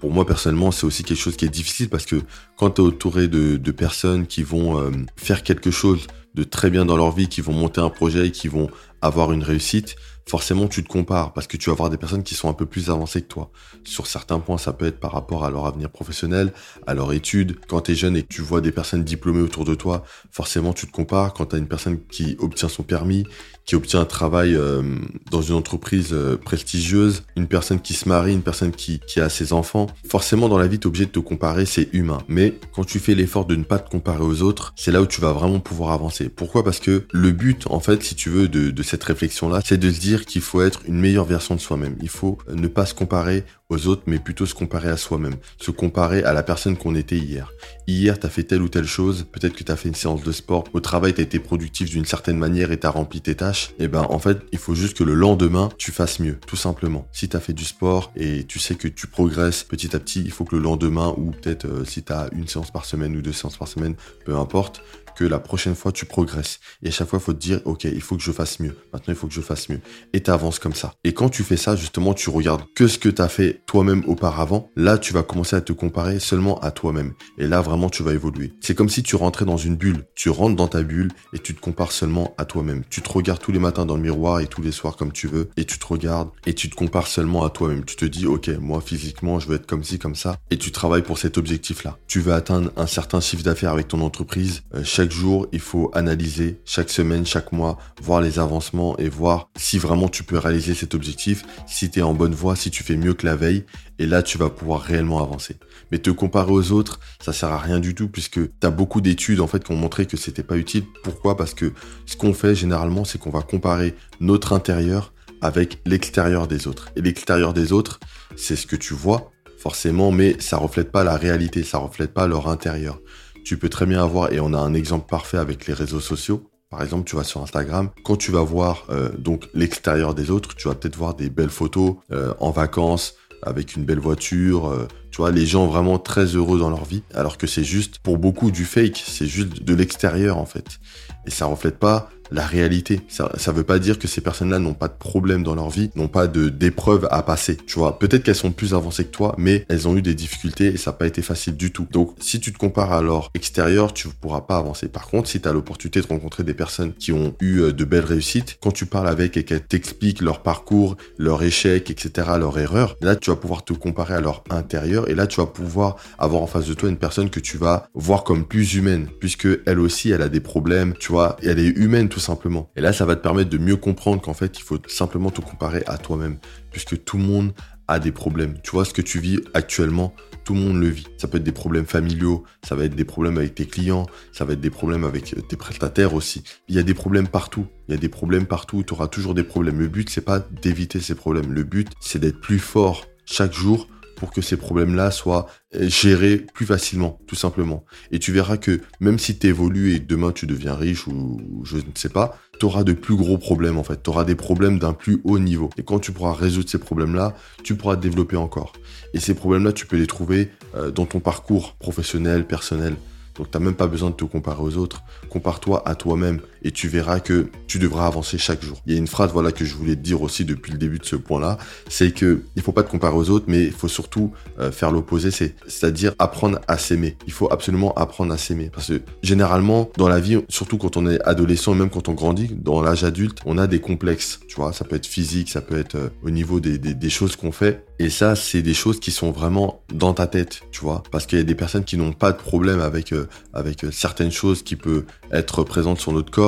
Pour 0.00 0.12
moi 0.12 0.24
personnellement, 0.26 0.70
c'est 0.70 0.86
aussi 0.86 1.02
quelque 1.02 1.18
chose 1.18 1.36
qui 1.36 1.44
est 1.44 1.50
difficile 1.50 1.88
parce 1.88 2.06
que 2.06 2.16
quand 2.56 2.70
tu 2.70 2.82
es 2.82 2.84
entouré 2.84 3.28
de, 3.28 3.70
personnes 3.72 4.26
qui 4.26 4.42
vont 4.42 4.80
euh, 4.80 4.90
faire 5.16 5.42
quelque 5.42 5.70
chose 5.70 6.06
de 6.34 6.44
très 6.44 6.70
bien 6.70 6.84
dans 6.84 6.96
leur 6.96 7.12
vie, 7.12 7.28
qui 7.28 7.40
vont 7.40 7.52
monter 7.52 7.80
un 7.80 7.90
projet, 7.90 8.30
qui 8.30 8.48
vont 8.48 8.68
avoir 9.02 9.32
une 9.32 9.42
réussite, 9.42 9.96
forcément 10.28 10.68
tu 10.68 10.84
te 10.84 10.88
compares 10.88 11.32
parce 11.32 11.46
que 11.46 11.56
tu 11.56 11.70
vas 11.70 11.74
avoir 11.74 11.90
des 11.90 11.96
personnes 11.96 12.22
qui 12.22 12.34
sont 12.34 12.48
un 12.48 12.52
peu 12.52 12.66
plus 12.66 12.90
avancées 12.90 13.22
que 13.22 13.28
toi. 13.28 13.50
Sur 13.84 14.06
certains 14.06 14.38
points, 14.38 14.58
ça 14.58 14.72
peut 14.72 14.86
être 14.86 15.00
par 15.00 15.12
rapport 15.12 15.44
à 15.44 15.50
leur 15.50 15.66
avenir 15.66 15.90
professionnel, 15.90 16.52
à 16.86 16.94
leur 16.94 17.12
étude. 17.12 17.58
Quand 17.66 17.82
tu 17.82 17.92
es 17.92 17.94
jeune 17.94 18.16
et 18.16 18.22
que 18.22 18.28
tu 18.28 18.42
vois 18.42 18.60
des 18.60 18.72
personnes 18.72 19.04
diplômées 19.04 19.42
autour 19.42 19.64
de 19.64 19.74
toi, 19.74 20.04
forcément 20.30 20.72
tu 20.72 20.86
te 20.86 20.92
compares. 20.92 21.34
Quand 21.34 21.46
tu 21.46 21.56
as 21.56 21.58
une 21.58 21.68
personne 21.68 21.98
qui 22.06 22.36
obtient 22.40 22.68
son 22.68 22.82
permis, 22.82 23.24
qui 23.68 23.76
obtient 23.76 24.00
un 24.00 24.06
travail 24.06 24.54
euh, 24.54 24.82
dans 25.30 25.42
une 25.42 25.54
entreprise 25.54 26.08
euh, 26.12 26.38
prestigieuse, 26.38 27.24
une 27.36 27.46
personne 27.46 27.80
qui 27.80 27.92
se 27.92 28.08
marie, 28.08 28.32
une 28.32 28.40
personne 28.40 28.72
qui, 28.72 28.98
a 29.16 29.28
ses 29.28 29.52
enfants. 29.52 29.88
Forcément, 30.08 30.48
dans 30.48 30.56
la 30.56 30.66
vie, 30.66 30.78
tu 30.78 30.84
es 30.84 30.86
obligé 30.86 31.04
de 31.04 31.10
te 31.10 31.18
comparer, 31.18 31.66
c'est 31.66 31.90
humain. 31.92 32.18
Mais 32.28 32.54
quand 32.74 32.84
tu 32.84 32.98
fais 32.98 33.14
l'effort 33.14 33.44
de 33.44 33.56
ne 33.56 33.64
pas 33.64 33.78
te 33.78 33.90
comparer 33.90 34.22
aux 34.22 34.40
autres, 34.40 34.72
c'est 34.74 34.90
là 34.90 35.02
où 35.02 35.06
tu 35.06 35.20
vas 35.20 35.32
vraiment 35.32 35.60
pouvoir 35.60 35.92
avancer. 35.92 36.30
Pourquoi? 36.30 36.64
Parce 36.64 36.80
que 36.80 37.04
le 37.12 37.30
but, 37.30 37.66
en 37.68 37.80
fait, 37.80 38.02
si 38.02 38.14
tu 38.14 38.30
veux, 38.30 38.48
de, 38.48 38.70
de 38.70 38.82
cette 38.82 39.04
réflexion-là, 39.04 39.60
c'est 39.62 39.76
de 39.76 39.90
se 39.90 40.00
dire 40.00 40.24
qu'il 40.24 40.40
faut 40.40 40.62
être 40.62 40.80
une 40.86 40.98
meilleure 40.98 41.26
version 41.26 41.54
de 41.54 41.60
soi-même. 41.60 41.96
Il 42.00 42.08
faut 42.08 42.38
ne 42.50 42.68
pas 42.68 42.86
se 42.86 42.94
comparer 42.94 43.44
aux 43.70 43.86
autres, 43.86 44.04
mais 44.06 44.18
plutôt 44.18 44.46
se 44.46 44.54
comparer 44.54 44.88
à 44.88 44.96
soi-même, 44.96 45.36
se 45.60 45.70
comparer 45.70 46.22
à 46.24 46.32
la 46.32 46.42
personne 46.42 46.76
qu'on 46.76 46.94
était 46.94 47.18
hier. 47.18 47.52
Hier, 47.86 48.18
tu 48.18 48.26
as 48.26 48.30
fait 48.30 48.44
telle 48.44 48.62
ou 48.62 48.68
telle 48.68 48.86
chose, 48.86 49.26
peut-être 49.30 49.54
que 49.54 49.62
tu 49.62 49.70
as 49.70 49.76
fait 49.76 49.88
une 49.88 49.94
séance 49.94 50.22
de 50.22 50.32
sport, 50.32 50.64
au 50.72 50.80
travail, 50.80 51.12
tu 51.12 51.20
as 51.20 51.24
été 51.24 51.38
productif 51.38 51.90
d'une 51.90 52.06
certaine 52.06 52.38
manière 52.38 52.72
et 52.72 52.80
tu 52.80 52.86
as 52.86 52.90
rempli 52.90 53.20
tes 53.20 53.34
tâches. 53.34 53.70
Et 53.78 53.84
eh 53.84 53.88
ben 53.88 54.06
en 54.08 54.18
fait, 54.18 54.38
il 54.52 54.58
faut 54.58 54.74
juste 54.74 54.96
que 54.96 55.04
le 55.04 55.14
lendemain, 55.14 55.68
tu 55.76 55.92
fasses 55.92 56.18
mieux, 56.18 56.38
tout 56.46 56.56
simplement. 56.56 57.06
Si 57.12 57.28
tu 57.28 57.36
as 57.36 57.40
fait 57.40 57.52
du 57.52 57.64
sport 57.64 58.10
et 58.16 58.44
tu 58.44 58.58
sais 58.58 58.74
que 58.74 58.88
tu 58.88 59.06
progresses 59.06 59.64
petit 59.64 59.94
à 59.94 60.00
petit, 60.00 60.22
il 60.22 60.30
faut 60.30 60.44
que 60.44 60.56
le 60.56 60.62
lendemain, 60.62 61.12
ou 61.18 61.32
peut-être 61.32 61.66
euh, 61.66 61.84
si 61.84 62.02
tu 62.02 62.12
as 62.12 62.30
une 62.32 62.48
séance 62.48 62.70
par 62.70 62.86
semaine 62.86 63.14
ou 63.16 63.20
deux 63.20 63.32
séances 63.32 63.58
par 63.58 63.68
semaine, 63.68 63.96
peu 64.24 64.34
importe, 64.34 64.82
que 65.18 65.24
la 65.24 65.40
prochaine 65.40 65.74
fois 65.74 65.90
tu 65.90 66.06
progresses. 66.06 66.60
Et 66.84 66.88
à 66.88 66.90
chaque 66.92 67.08
fois, 67.08 67.18
faut 67.18 67.32
te 67.32 67.40
dire, 67.40 67.60
ok, 67.64 67.84
il 67.84 68.00
faut 68.00 68.16
que 68.16 68.22
je 68.22 68.30
fasse 68.30 68.60
mieux. 68.60 68.76
Maintenant, 68.92 69.12
il 69.12 69.16
faut 69.16 69.26
que 69.26 69.34
je 69.34 69.40
fasse 69.40 69.68
mieux. 69.68 69.80
Et 70.12 70.22
tu 70.22 70.30
avances 70.30 70.60
comme 70.60 70.74
ça. 70.74 70.94
Et 71.02 71.12
quand 71.12 71.28
tu 71.28 71.42
fais 71.42 71.56
ça, 71.56 71.74
justement, 71.74 72.14
tu 72.14 72.30
regardes 72.30 72.62
que 72.76 72.86
ce 72.86 72.98
que 72.98 73.08
tu 73.08 73.20
as 73.20 73.28
fait 73.28 73.62
toi-même 73.66 74.04
auparavant. 74.06 74.70
Là, 74.76 74.96
tu 74.96 75.12
vas 75.12 75.24
commencer 75.24 75.56
à 75.56 75.60
te 75.60 75.72
comparer 75.72 76.20
seulement 76.20 76.60
à 76.60 76.70
toi-même. 76.70 77.14
Et 77.36 77.48
là, 77.48 77.60
vraiment, 77.60 77.90
tu 77.90 78.04
vas 78.04 78.12
évoluer. 78.12 78.52
C'est 78.60 78.76
comme 78.76 78.88
si 78.88 79.02
tu 79.02 79.16
rentrais 79.16 79.44
dans 79.44 79.56
une 79.56 79.74
bulle. 79.74 80.04
Tu 80.14 80.30
rentres 80.30 80.54
dans 80.54 80.68
ta 80.68 80.82
bulle 80.82 81.10
et 81.32 81.40
tu 81.40 81.52
te 81.52 81.60
compares 81.60 81.90
seulement 81.90 82.32
à 82.38 82.44
toi-même. 82.44 82.84
Tu 82.88 83.02
te 83.02 83.10
regardes 83.10 83.40
tous 83.40 83.50
les 83.50 83.58
matins 83.58 83.86
dans 83.86 83.96
le 83.96 84.02
miroir 84.02 84.38
et 84.38 84.46
tous 84.46 84.62
les 84.62 84.70
soirs 84.70 84.96
comme 84.96 85.10
tu 85.10 85.26
veux. 85.26 85.50
Et 85.56 85.64
tu 85.64 85.80
te 85.80 85.86
regardes 85.86 86.30
et 86.46 86.54
tu 86.54 86.70
te 86.70 86.76
compares 86.76 87.08
seulement 87.08 87.44
à 87.44 87.50
toi-même. 87.50 87.84
Tu 87.84 87.96
te 87.96 88.04
dis, 88.04 88.26
ok, 88.26 88.50
moi, 88.60 88.80
physiquement, 88.80 89.40
je 89.40 89.48
veux 89.48 89.56
être 89.56 89.66
comme 89.66 89.82
ci, 89.82 89.98
comme 89.98 90.14
ça. 90.14 90.36
Et 90.52 90.58
tu 90.58 90.70
travailles 90.70 91.02
pour 91.02 91.18
cet 91.18 91.38
objectif-là. 91.38 91.98
Tu 92.06 92.20
veux 92.20 92.34
atteindre 92.34 92.70
un 92.76 92.86
certain 92.86 93.20
chiffre 93.20 93.42
d'affaires 93.42 93.72
avec 93.72 93.88
ton 93.88 94.00
entreprise. 94.00 94.62
Euh, 94.76 94.84
chaque 94.84 95.07
jour, 95.10 95.46
il 95.52 95.60
faut 95.60 95.90
analyser 95.94 96.60
chaque 96.64 96.90
semaine, 96.90 97.26
chaque 97.26 97.52
mois, 97.52 97.78
voir 98.02 98.20
les 98.20 98.38
avancements 98.38 98.96
et 98.98 99.08
voir 99.08 99.50
si 99.56 99.78
vraiment 99.78 100.08
tu 100.08 100.22
peux 100.22 100.38
réaliser 100.38 100.74
cet 100.74 100.94
objectif, 100.94 101.44
si 101.66 101.90
tu 101.90 102.00
es 102.00 102.02
en 102.02 102.14
bonne 102.14 102.34
voie, 102.34 102.56
si 102.56 102.70
tu 102.70 102.82
fais 102.82 102.96
mieux 102.96 103.14
que 103.14 103.26
la 103.26 103.36
veille. 103.36 103.64
Et 103.98 104.06
là, 104.06 104.22
tu 104.22 104.38
vas 104.38 104.50
pouvoir 104.50 104.80
réellement 104.80 105.22
avancer. 105.22 105.56
Mais 105.90 105.98
te 105.98 106.10
comparer 106.10 106.52
aux 106.52 106.72
autres, 106.72 107.00
ça 107.20 107.32
sert 107.32 107.50
à 107.50 107.58
rien 107.58 107.80
du 107.80 107.94
tout 107.94 108.08
puisque 108.08 108.40
tu 108.40 108.66
as 108.66 108.70
beaucoup 108.70 109.00
d'études 109.00 109.40
en 109.40 109.46
fait 109.46 109.64
qui 109.64 109.72
ont 109.72 109.76
montré 109.76 110.06
que 110.06 110.16
c'était 110.16 110.42
pas 110.42 110.56
utile. 110.56 110.84
Pourquoi? 111.02 111.36
Parce 111.36 111.54
que 111.54 111.72
ce 112.06 112.16
qu'on 112.16 112.34
fait 112.34 112.54
généralement, 112.54 113.04
c'est 113.04 113.18
qu'on 113.18 113.30
va 113.30 113.42
comparer 113.42 113.94
notre 114.20 114.52
intérieur 114.52 115.12
avec 115.40 115.80
l'extérieur 115.86 116.46
des 116.46 116.66
autres. 116.66 116.90
Et 116.96 117.02
l'extérieur 117.02 117.52
des 117.54 117.72
autres, 117.72 118.00
c'est 118.36 118.56
ce 118.56 118.66
que 118.66 118.76
tu 118.76 118.94
vois 118.94 119.30
forcément, 119.58 120.12
mais 120.12 120.36
ça 120.38 120.56
reflète 120.56 120.92
pas 120.92 121.04
la 121.04 121.16
réalité, 121.16 121.64
ça 121.64 121.78
reflète 121.78 122.14
pas 122.14 122.28
leur 122.28 122.48
intérieur 122.48 123.00
tu 123.48 123.56
peux 123.56 123.70
très 123.70 123.86
bien 123.86 124.04
avoir, 124.04 124.30
et 124.30 124.40
on 124.40 124.52
a 124.52 124.58
un 124.58 124.74
exemple 124.74 125.08
parfait 125.08 125.38
avec 125.38 125.66
les 125.66 125.72
réseaux 125.72 126.00
sociaux. 126.00 126.50
Par 126.68 126.82
exemple, 126.82 127.08
tu 127.08 127.16
vas 127.16 127.24
sur 127.24 127.40
Instagram, 127.40 127.88
quand 128.04 128.16
tu 128.16 128.30
vas 128.30 128.42
voir 128.42 128.84
euh, 128.90 129.08
donc 129.16 129.48
l'extérieur 129.54 130.14
des 130.14 130.30
autres, 130.30 130.54
tu 130.54 130.68
vas 130.68 130.74
peut-être 130.74 130.96
voir 130.96 131.14
des 131.14 131.30
belles 131.30 131.48
photos 131.48 131.94
euh, 132.12 132.34
en 132.40 132.50
vacances 132.50 133.14
avec 133.42 133.74
une 133.74 133.84
belle 133.86 134.00
voiture, 134.00 134.68
euh, 134.68 134.86
tu 135.10 135.22
vois, 135.22 135.30
les 135.30 135.46
gens 135.46 135.66
vraiment 135.66 135.98
très 135.98 136.26
heureux 136.26 136.58
dans 136.58 136.68
leur 136.68 136.84
vie, 136.84 137.02
alors 137.14 137.38
que 137.38 137.46
c'est 137.46 137.64
juste 137.64 138.00
pour 138.00 138.18
beaucoup 138.18 138.50
du 138.50 138.66
fake, 138.66 139.02
c'est 139.02 139.26
juste 139.26 139.62
de 139.62 139.74
l'extérieur 139.74 140.36
en 140.36 140.44
fait, 140.44 140.78
et 141.26 141.30
ça 141.30 141.46
reflète 141.46 141.78
pas 141.78 142.10
la 142.30 142.46
réalité. 142.46 143.00
Ça 143.08 143.30
ne 143.46 143.52
veut 143.52 143.64
pas 143.64 143.78
dire 143.78 143.98
que 143.98 144.08
ces 144.08 144.20
personnes-là 144.20 144.58
n'ont 144.58 144.74
pas 144.74 144.88
de 144.88 144.94
problème 144.98 145.42
dans 145.42 145.54
leur 145.54 145.70
vie, 145.70 145.90
n'ont 145.96 146.08
pas 146.08 146.26
de 146.26 146.48
d'épreuves 146.48 147.08
à 147.10 147.22
passer. 147.22 147.56
Tu 147.56 147.78
vois, 147.78 147.98
peut-être 147.98 148.22
qu'elles 148.22 148.34
sont 148.34 148.52
plus 148.52 148.74
avancées 148.74 149.04
que 149.04 149.10
toi, 149.10 149.34
mais 149.38 149.64
elles 149.68 149.88
ont 149.88 149.96
eu 149.96 150.02
des 150.02 150.14
difficultés 150.14 150.66
et 150.66 150.76
ça 150.76 150.90
n'a 150.90 150.96
pas 150.96 151.06
été 151.06 151.22
facile 151.22 151.56
du 151.56 151.72
tout. 151.72 151.86
Donc, 151.90 152.14
si 152.20 152.40
tu 152.40 152.52
te 152.52 152.58
compares 152.58 152.92
à 152.92 153.02
leur 153.02 153.30
extérieur, 153.34 153.92
tu 153.92 154.08
ne 154.08 154.12
pourras 154.12 154.42
pas 154.42 154.56
avancer. 154.58 154.88
Par 154.88 155.06
contre, 155.06 155.28
si 155.28 155.40
tu 155.40 155.48
as 155.48 155.52
l'opportunité 155.52 156.00
de 156.00 156.06
rencontrer 156.06 156.44
des 156.44 156.54
personnes 156.54 156.92
qui 156.94 157.12
ont 157.12 157.34
eu 157.40 157.60
euh, 157.60 157.72
de 157.72 157.84
belles 157.84 158.04
réussites, 158.04 158.58
quand 158.60 158.72
tu 158.72 158.86
parles 158.86 159.08
avec 159.08 159.36
et 159.36 159.44
qu'elles 159.44 159.64
t'expliquent 159.64 160.20
leur 160.20 160.42
parcours, 160.42 160.96
leur 161.18 161.42
échec, 161.42 161.90
etc., 161.90 162.28
leur 162.38 162.58
erreur, 162.58 162.96
là, 163.00 163.16
tu 163.16 163.30
vas 163.30 163.36
pouvoir 163.36 163.64
te 163.64 163.72
comparer 163.72 164.14
à 164.14 164.20
leur 164.20 164.44
intérieur 164.50 165.08
et 165.08 165.14
là, 165.14 165.26
tu 165.26 165.40
vas 165.40 165.46
pouvoir 165.46 165.96
avoir 166.18 166.42
en 166.42 166.46
face 166.46 166.66
de 166.66 166.74
toi 166.74 166.88
une 166.88 166.96
personne 166.96 167.30
que 167.30 167.40
tu 167.40 167.56
vas 167.56 167.88
voir 167.94 168.24
comme 168.24 168.44
plus 168.44 168.74
humaine, 168.74 169.08
puisque 169.20 169.48
elle 169.66 169.80
aussi, 169.80 170.10
elle 170.10 170.22
a 170.22 170.28
des 170.28 170.40
problèmes, 170.40 170.94
tu 170.98 171.12
vois, 171.12 171.36
elle 171.42 171.58
est 171.58 171.68
humaine 171.68 172.08
simplement. 172.18 172.70
Et 172.76 172.80
là, 172.80 172.92
ça 172.92 173.04
va 173.04 173.16
te 173.16 173.22
permettre 173.22 173.50
de 173.50 173.58
mieux 173.58 173.76
comprendre 173.76 174.20
qu'en 174.20 174.34
fait, 174.34 174.58
il 174.58 174.62
faut 174.62 174.78
simplement 174.86 175.30
te 175.30 175.40
comparer 175.40 175.82
à 175.86 175.98
toi-même, 175.98 176.38
puisque 176.70 177.04
tout 177.04 177.18
le 177.18 177.24
monde 177.24 177.52
a 177.88 177.98
des 177.98 178.12
problèmes. 178.12 178.58
Tu 178.62 178.70
vois, 178.70 178.84
ce 178.84 178.92
que 178.92 179.02
tu 179.02 179.18
vis 179.18 179.40
actuellement, 179.54 180.14
tout 180.44 180.54
le 180.54 180.60
monde 180.60 180.80
le 180.80 180.88
vit. 180.88 181.06
Ça 181.16 181.26
peut 181.26 181.38
être 181.38 181.44
des 181.44 181.52
problèmes 181.52 181.86
familiaux, 181.86 182.44
ça 182.62 182.74
va 182.74 182.84
être 182.84 182.94
des 182.94 183.04
problèmes 183.04 183.38
avec 183.38 183.54
tes 183.54 183.66
clients, 183.66 184.06
ça 184.32 184.44
va 184.44 184.52
être 184.52 184.60
des 184.60 184.70
problèmes 184.70 185.04
avec 185.04 185.34
tes 185.48 185.56
prestataires 185.56 186.14
aussi. 186.14 186.42
Il 186.68 186.74
y 186.74 186.78
a 186.78 186.82
des 186.82 186.94
problèmes 186.94 187.28
partout. 187.28 187.66
Il 187.88 187.92
y 187.92 187.94
a 187.94 188.00
des 188.00 188.08
problèmes 188.08 188.46
partout. 188.46 188.82
Tu 188.82 188.92
auras 188.92 189.08
toujours 189.08 189.34
des 189.34 189.42
problèmes. 189.42 189.78
Le 189.78 189.88
but, 189.88 190.10
c'est 190.10 190.20
pas 190.20 190.38
d'éviter 190.38 191.00
ces 191.00 191.14
problèmes. 191.14 191.52
Le 191.52 191.64
but, 191.64 191.88
c'est 192.00 192.18
d'être 192.18 192.40
plus 192.40 192.58
fort 192.58 193.06
chaque 193.24 193.52
jour 193.52 193.88
pour 194.18 194.32
que 194.32 194.42
ces 194.42 194.56
problèmes-là 194.56 195.10
soient 195.10 195.46
euh, 195.74 195.88
gérés 195.88 196.38
plus 196.52 196.66
facilement, 196.66 197.20
tout 197.26 197.36
simplement. 197.36 197.84
Et 198.10 198.18
tu 198.18 198.32
verras 198.32 198.56
que 198.56 198.80
même 199.00 199.18
si 199.18 199.38
tu 199.38 199.46
évolues 199.46 199.94
et 199.94 200.00
demain 200.00 200.32
tu 200.32 200.46
deviens 200.46 200.74
riche 200.74 201.06
ou 201.06 201.40
je 201.64 201.76
ne 201.76 201.82
sais 201.94 202.08
pas, 202.08 202.38
tu 202.58 202.66
auras 202.66 202.82
de 202.82 202.92
plus 202.92 203.14
gros 203.14 203.38
problèmes 203.38 203.78
en 203.78 203.84
fait. 203.84 204.02
Tu 204.02 204.10
auras 204.10 204.24
des 204.24 204.34
problèmes 204.34 204.78
d'un 204.78 204.92
plus 204.92 205.20
haut 205.24 205.38
niveau. 205.38 205.70
Et 205.78 205.82
quand 205.82 206.00
tu 206.00 206.12
pourras 206.12 206.34
résoudre 206.34 206.68
ces 206.68 206.78
problèmes-là, 206.78 207.34
tu 207.62 207.76
pourras 207.76 207.96
te 207.96 208.02
développer 208.02 208.36
encore. 208.36 208.72
Et 209.14 209.20
ces 209.20 209.34
problèmes-là, 209.34 209.72
tu 209.72 209.86
peux 209.86 209.96
les 209.96 210.06
trouver 210.06 210.50
euh, 210.74 210.90
dans 210.90 211.06
ton 211.06 211.20
parcours 211.20 211.74
professionnel, 211.74 212.44
personnel. 212.44 212.96
Donc 213.36 213.52
t'as 213.52 213.60
même 213.60 213.74
pas 213.74 213.86
besoin 213.86 214.10
de 214.10 214.16
te 214.16 214.24
comparer 214.24 214.60
aux 214.60 214.76
autres. 214.76 215.02
Compare-toi 215.30 215.88
à 215.88 215.94
toi-même 215.94 216.40
et 216.62 216.70
tu 216.70 216.88
verras 216.88 217.20
que 217.20 217.48
tu 217.66 217.78
devras 217.78 218.06
avancer 218.06 218.38
chaque 218.38 218.62
jour. 218.62 218.80
Il 218.86 218.92
y 218.92 218.96
a 218.96 218.98
une 218.98 219.06
phrase 219.06 219.30
voilà 219.32 219.52
que 219.52 219.64
je 219.64 219.74
voulais 219.74 219.96
te 219.96 220.00
dire 220.00 220.22
aussi 220.22 220.44
depuis 220.44 220.72
le 220.72 220.78
début 220.78 220.98
de 220.98 221.04
ce 221.04 221.16
point-là, 221.16 221.58
c'est 221.88 222.12
que 222.12 222.42
il 222.56 222.62
faut 222.62 222.72
pas 222.72 222.82
te 222.82 222.90
comparer 222.90 223.16
aux 223.16 223.30
autres, 223.30 223.46
mais 223.48 223.64
il 223.64 223.72
faut 223.72 223.88
surtout 223.88 224.32
euh, 224.58 224.70
faire 224.72 224.90
l'opposé, 224.90 225.30
c'est 225.30 225.54
c'est-à-dire 225.66 226.14
apprendre 226.18 226.60
à 226.68 226.78
s'aimer. 226.78 227.16
Il 227.26 227.32
faut 227.32 227.50
absolument 227.52 227.94
apprendre 227.94 228.32
à 228.32 228.38
s'aimer 228.38 228.70
parce 228.72 228.88
que 228.88 229.00
généralement 229.22 229.90
dans 229.96 230.08
la 230.08 230.20
vie, 230.20 230.38
surtout 230.48 230.78
quand 230.78 230.96
on 230.96 231.06
est 231.08 231.20
adolescent 231.22 231.74
même 231.74 231.90
quand 231.90 232.08
on 232.08 232.14
grandit, 232.14 232.50
dans 232.54 232.82
l'âge 232.82 233.04
adulte, 233.04 233.38
on 233.44 233.58
a 233.58 233.66
des 233.66 233.80
complexes. 233.80 234.40
Tu 234.48 234.56
vois, 234.56 234.72
ça 234.72 234.84
peut 234.84 234.96
être 234.96 235.06
physique, 235.06 235.48
ça 235.50 235.60
peut 235.60 235.78
être 235.78 235.94
euh, 235.96 236.08
au 236.22 236.30
niveau 236.30 236.60
des, 236.60 236.78
des, 236.78 237.10
choses 237.10 237.36
qu'on 237.36 237.52
fait. 237.52 237.84
Et 237.98 238.10
ça, 238.10 238.36
c'est 238.36 238.62
des 238.62 238.74
choses 238.74 239.00
qui 239.00 239.10
sont 239.10 239.30
vraiment 239.30 239.82
dans 239.92 240.14
ta 240.14 240.26
tête, 240.26 240.62
tu 240.70 240.80
vois, 240.80 241.02
parce 241.10 241.26
qu'il 241.26 241.38
y 241.38 241.40
a 241.40 241.44
des 241.44 241.54
personnes 241.54 241.84
qui 241.84 241.96
n'ont 241.96 242.12
pas 242.12 242.32
de 242.32 242.36
problème 242.36 242.80
avec 242.80 243.12
euh, 243.12 243.28
avec 243.52 243.86
certaines 243.90 244.30
choses 244.30 244.62
qui 244.62 244.76
peuvent 244.76 245.04
être 245.32 245.64
présentes 245.64 246.00
sur 246.00 246.12
notre 246.12 246.30
corps. 246.30 246.47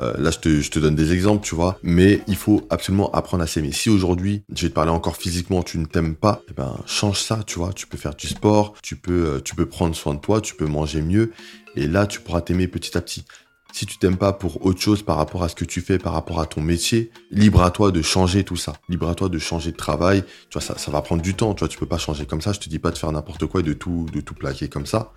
Euh, 0.00 0.14
là, 0.18 0.30
je 0.30 0.38
te, 0.38 0.78
donne 0.78 0.94
des 0.94 1.12
exemples, 1.12 1.44
tu 1.44 1.54
vois. 1.54 1.78
Mais 1.82 2.22
il 2.26 2.36
faut 2.36 2.66
absolument 2.70 3.10
apprendre 3.12 3.42
à 3.42 3.46
s'aimer. 3.46 3.72
Si 3.72 3.90
aujourd'hui, 3.90 4.42
je 4.54 4.62
vais 4.62 4.68
te 4.68 4.74
parler 4.74 4.90
encore 4.90 5.16
physiquement, 5.16 5.62
tu 5.62 5.78
ne 5.78 5.86
t'aimes 5.86 6.14
pas, 6.14 6.42
eh 6.48 6.52
ben, 6.52 6.76
change 6.86 7.20
ça, 7.20 7.40
tu 7.46 7.58
vois. 7.58 7.72
Tu 7.72 7.86
peux 7.86 7.98
faire 7.98 8.14
du 8.14 8.26
sport, 8.28 8.74
tu 8.82 8.96
peux, 8.96 9.26
euh, 9.26 9.40
tu 9.40 9.54
peux 9.54 9.66
prendre 9.66 9.94
soin 9.94 10.14
de 10.14 10.20
toi, 10.20 10.40
tu 10.40 10.54
peux 10.54 10.66
manger 10.66 11.02
mieux. 11.02 11.32
Et 11.76 11.86
là, 11.86 12.06
tu 12.06 12.20
pourras 12.20 12.40
t'aimer 12.40 12.68
petit 12.68 12.96
à 12.96 13.00
petit. 13.00 13.24
Si 13.72 13.86
tu 13.86 13.98
t'aimes 13.98 14.16
pas 14.16 14.32
pour 14.32 14.66
autre 14.66 14.80
chose 14.80 15.02
par 15.02 15.16
rapport 15.16 15.44
à 15.44 15.48
ce 15.48 15.54
que 15.54 15.64
tu 15.64 15.80
fais, 15.80 15.98
par 15.98 16.12
rapport 16.12 16.40
à 16.40 16.46
ton 16.46 16.60
métier, 16.60 17.12
libre 17.30 17.62
à 17.62 17.70
toi 17.70 17.92
de 17.92 18.02
changer 18.02 18.42
tout 18.42 18.56
ça. 18.56 18.72
Libre 18.88 19.08
à 19.08 19.14
toi 19.14 19.28
de 19.28 19.38
changer 19.38 19.70
de 19.70 19.76
travail. 19.76 20.24
Tu 20.48 20.54
vois, 20.54 20.62
ça, 20.62 20.76
ça 20.76 20.90
va 20.90 21.00
prendre 21.02 21.22
du 21.22 21.34
temps. 21.34 21.54
Tu 21.54 21.60
vois, 21.60 21.68
tu 21.68 21.78
peux 21.78 21.86
pas 21.86 21.98
changer 21.98 22.26
comme 22.26 22.40
ça. 22.40 22.52
Je 22.52 22.58
te 22.58 22.68
dis 22.68 22.80
pas 22.80 22.90
de 22.90 22.98
faire 22.98 23.12
n'importe 23.12 23.46
quoi 23.46 23.60
et 23.60 23.62
de 23.62 23.72
tout, 23.72 24.06
de 24.12 24.20
tout 24.20 24.34
plaquer 24.34 24.68
comme 24.68 24.86
ça 24.86 25.12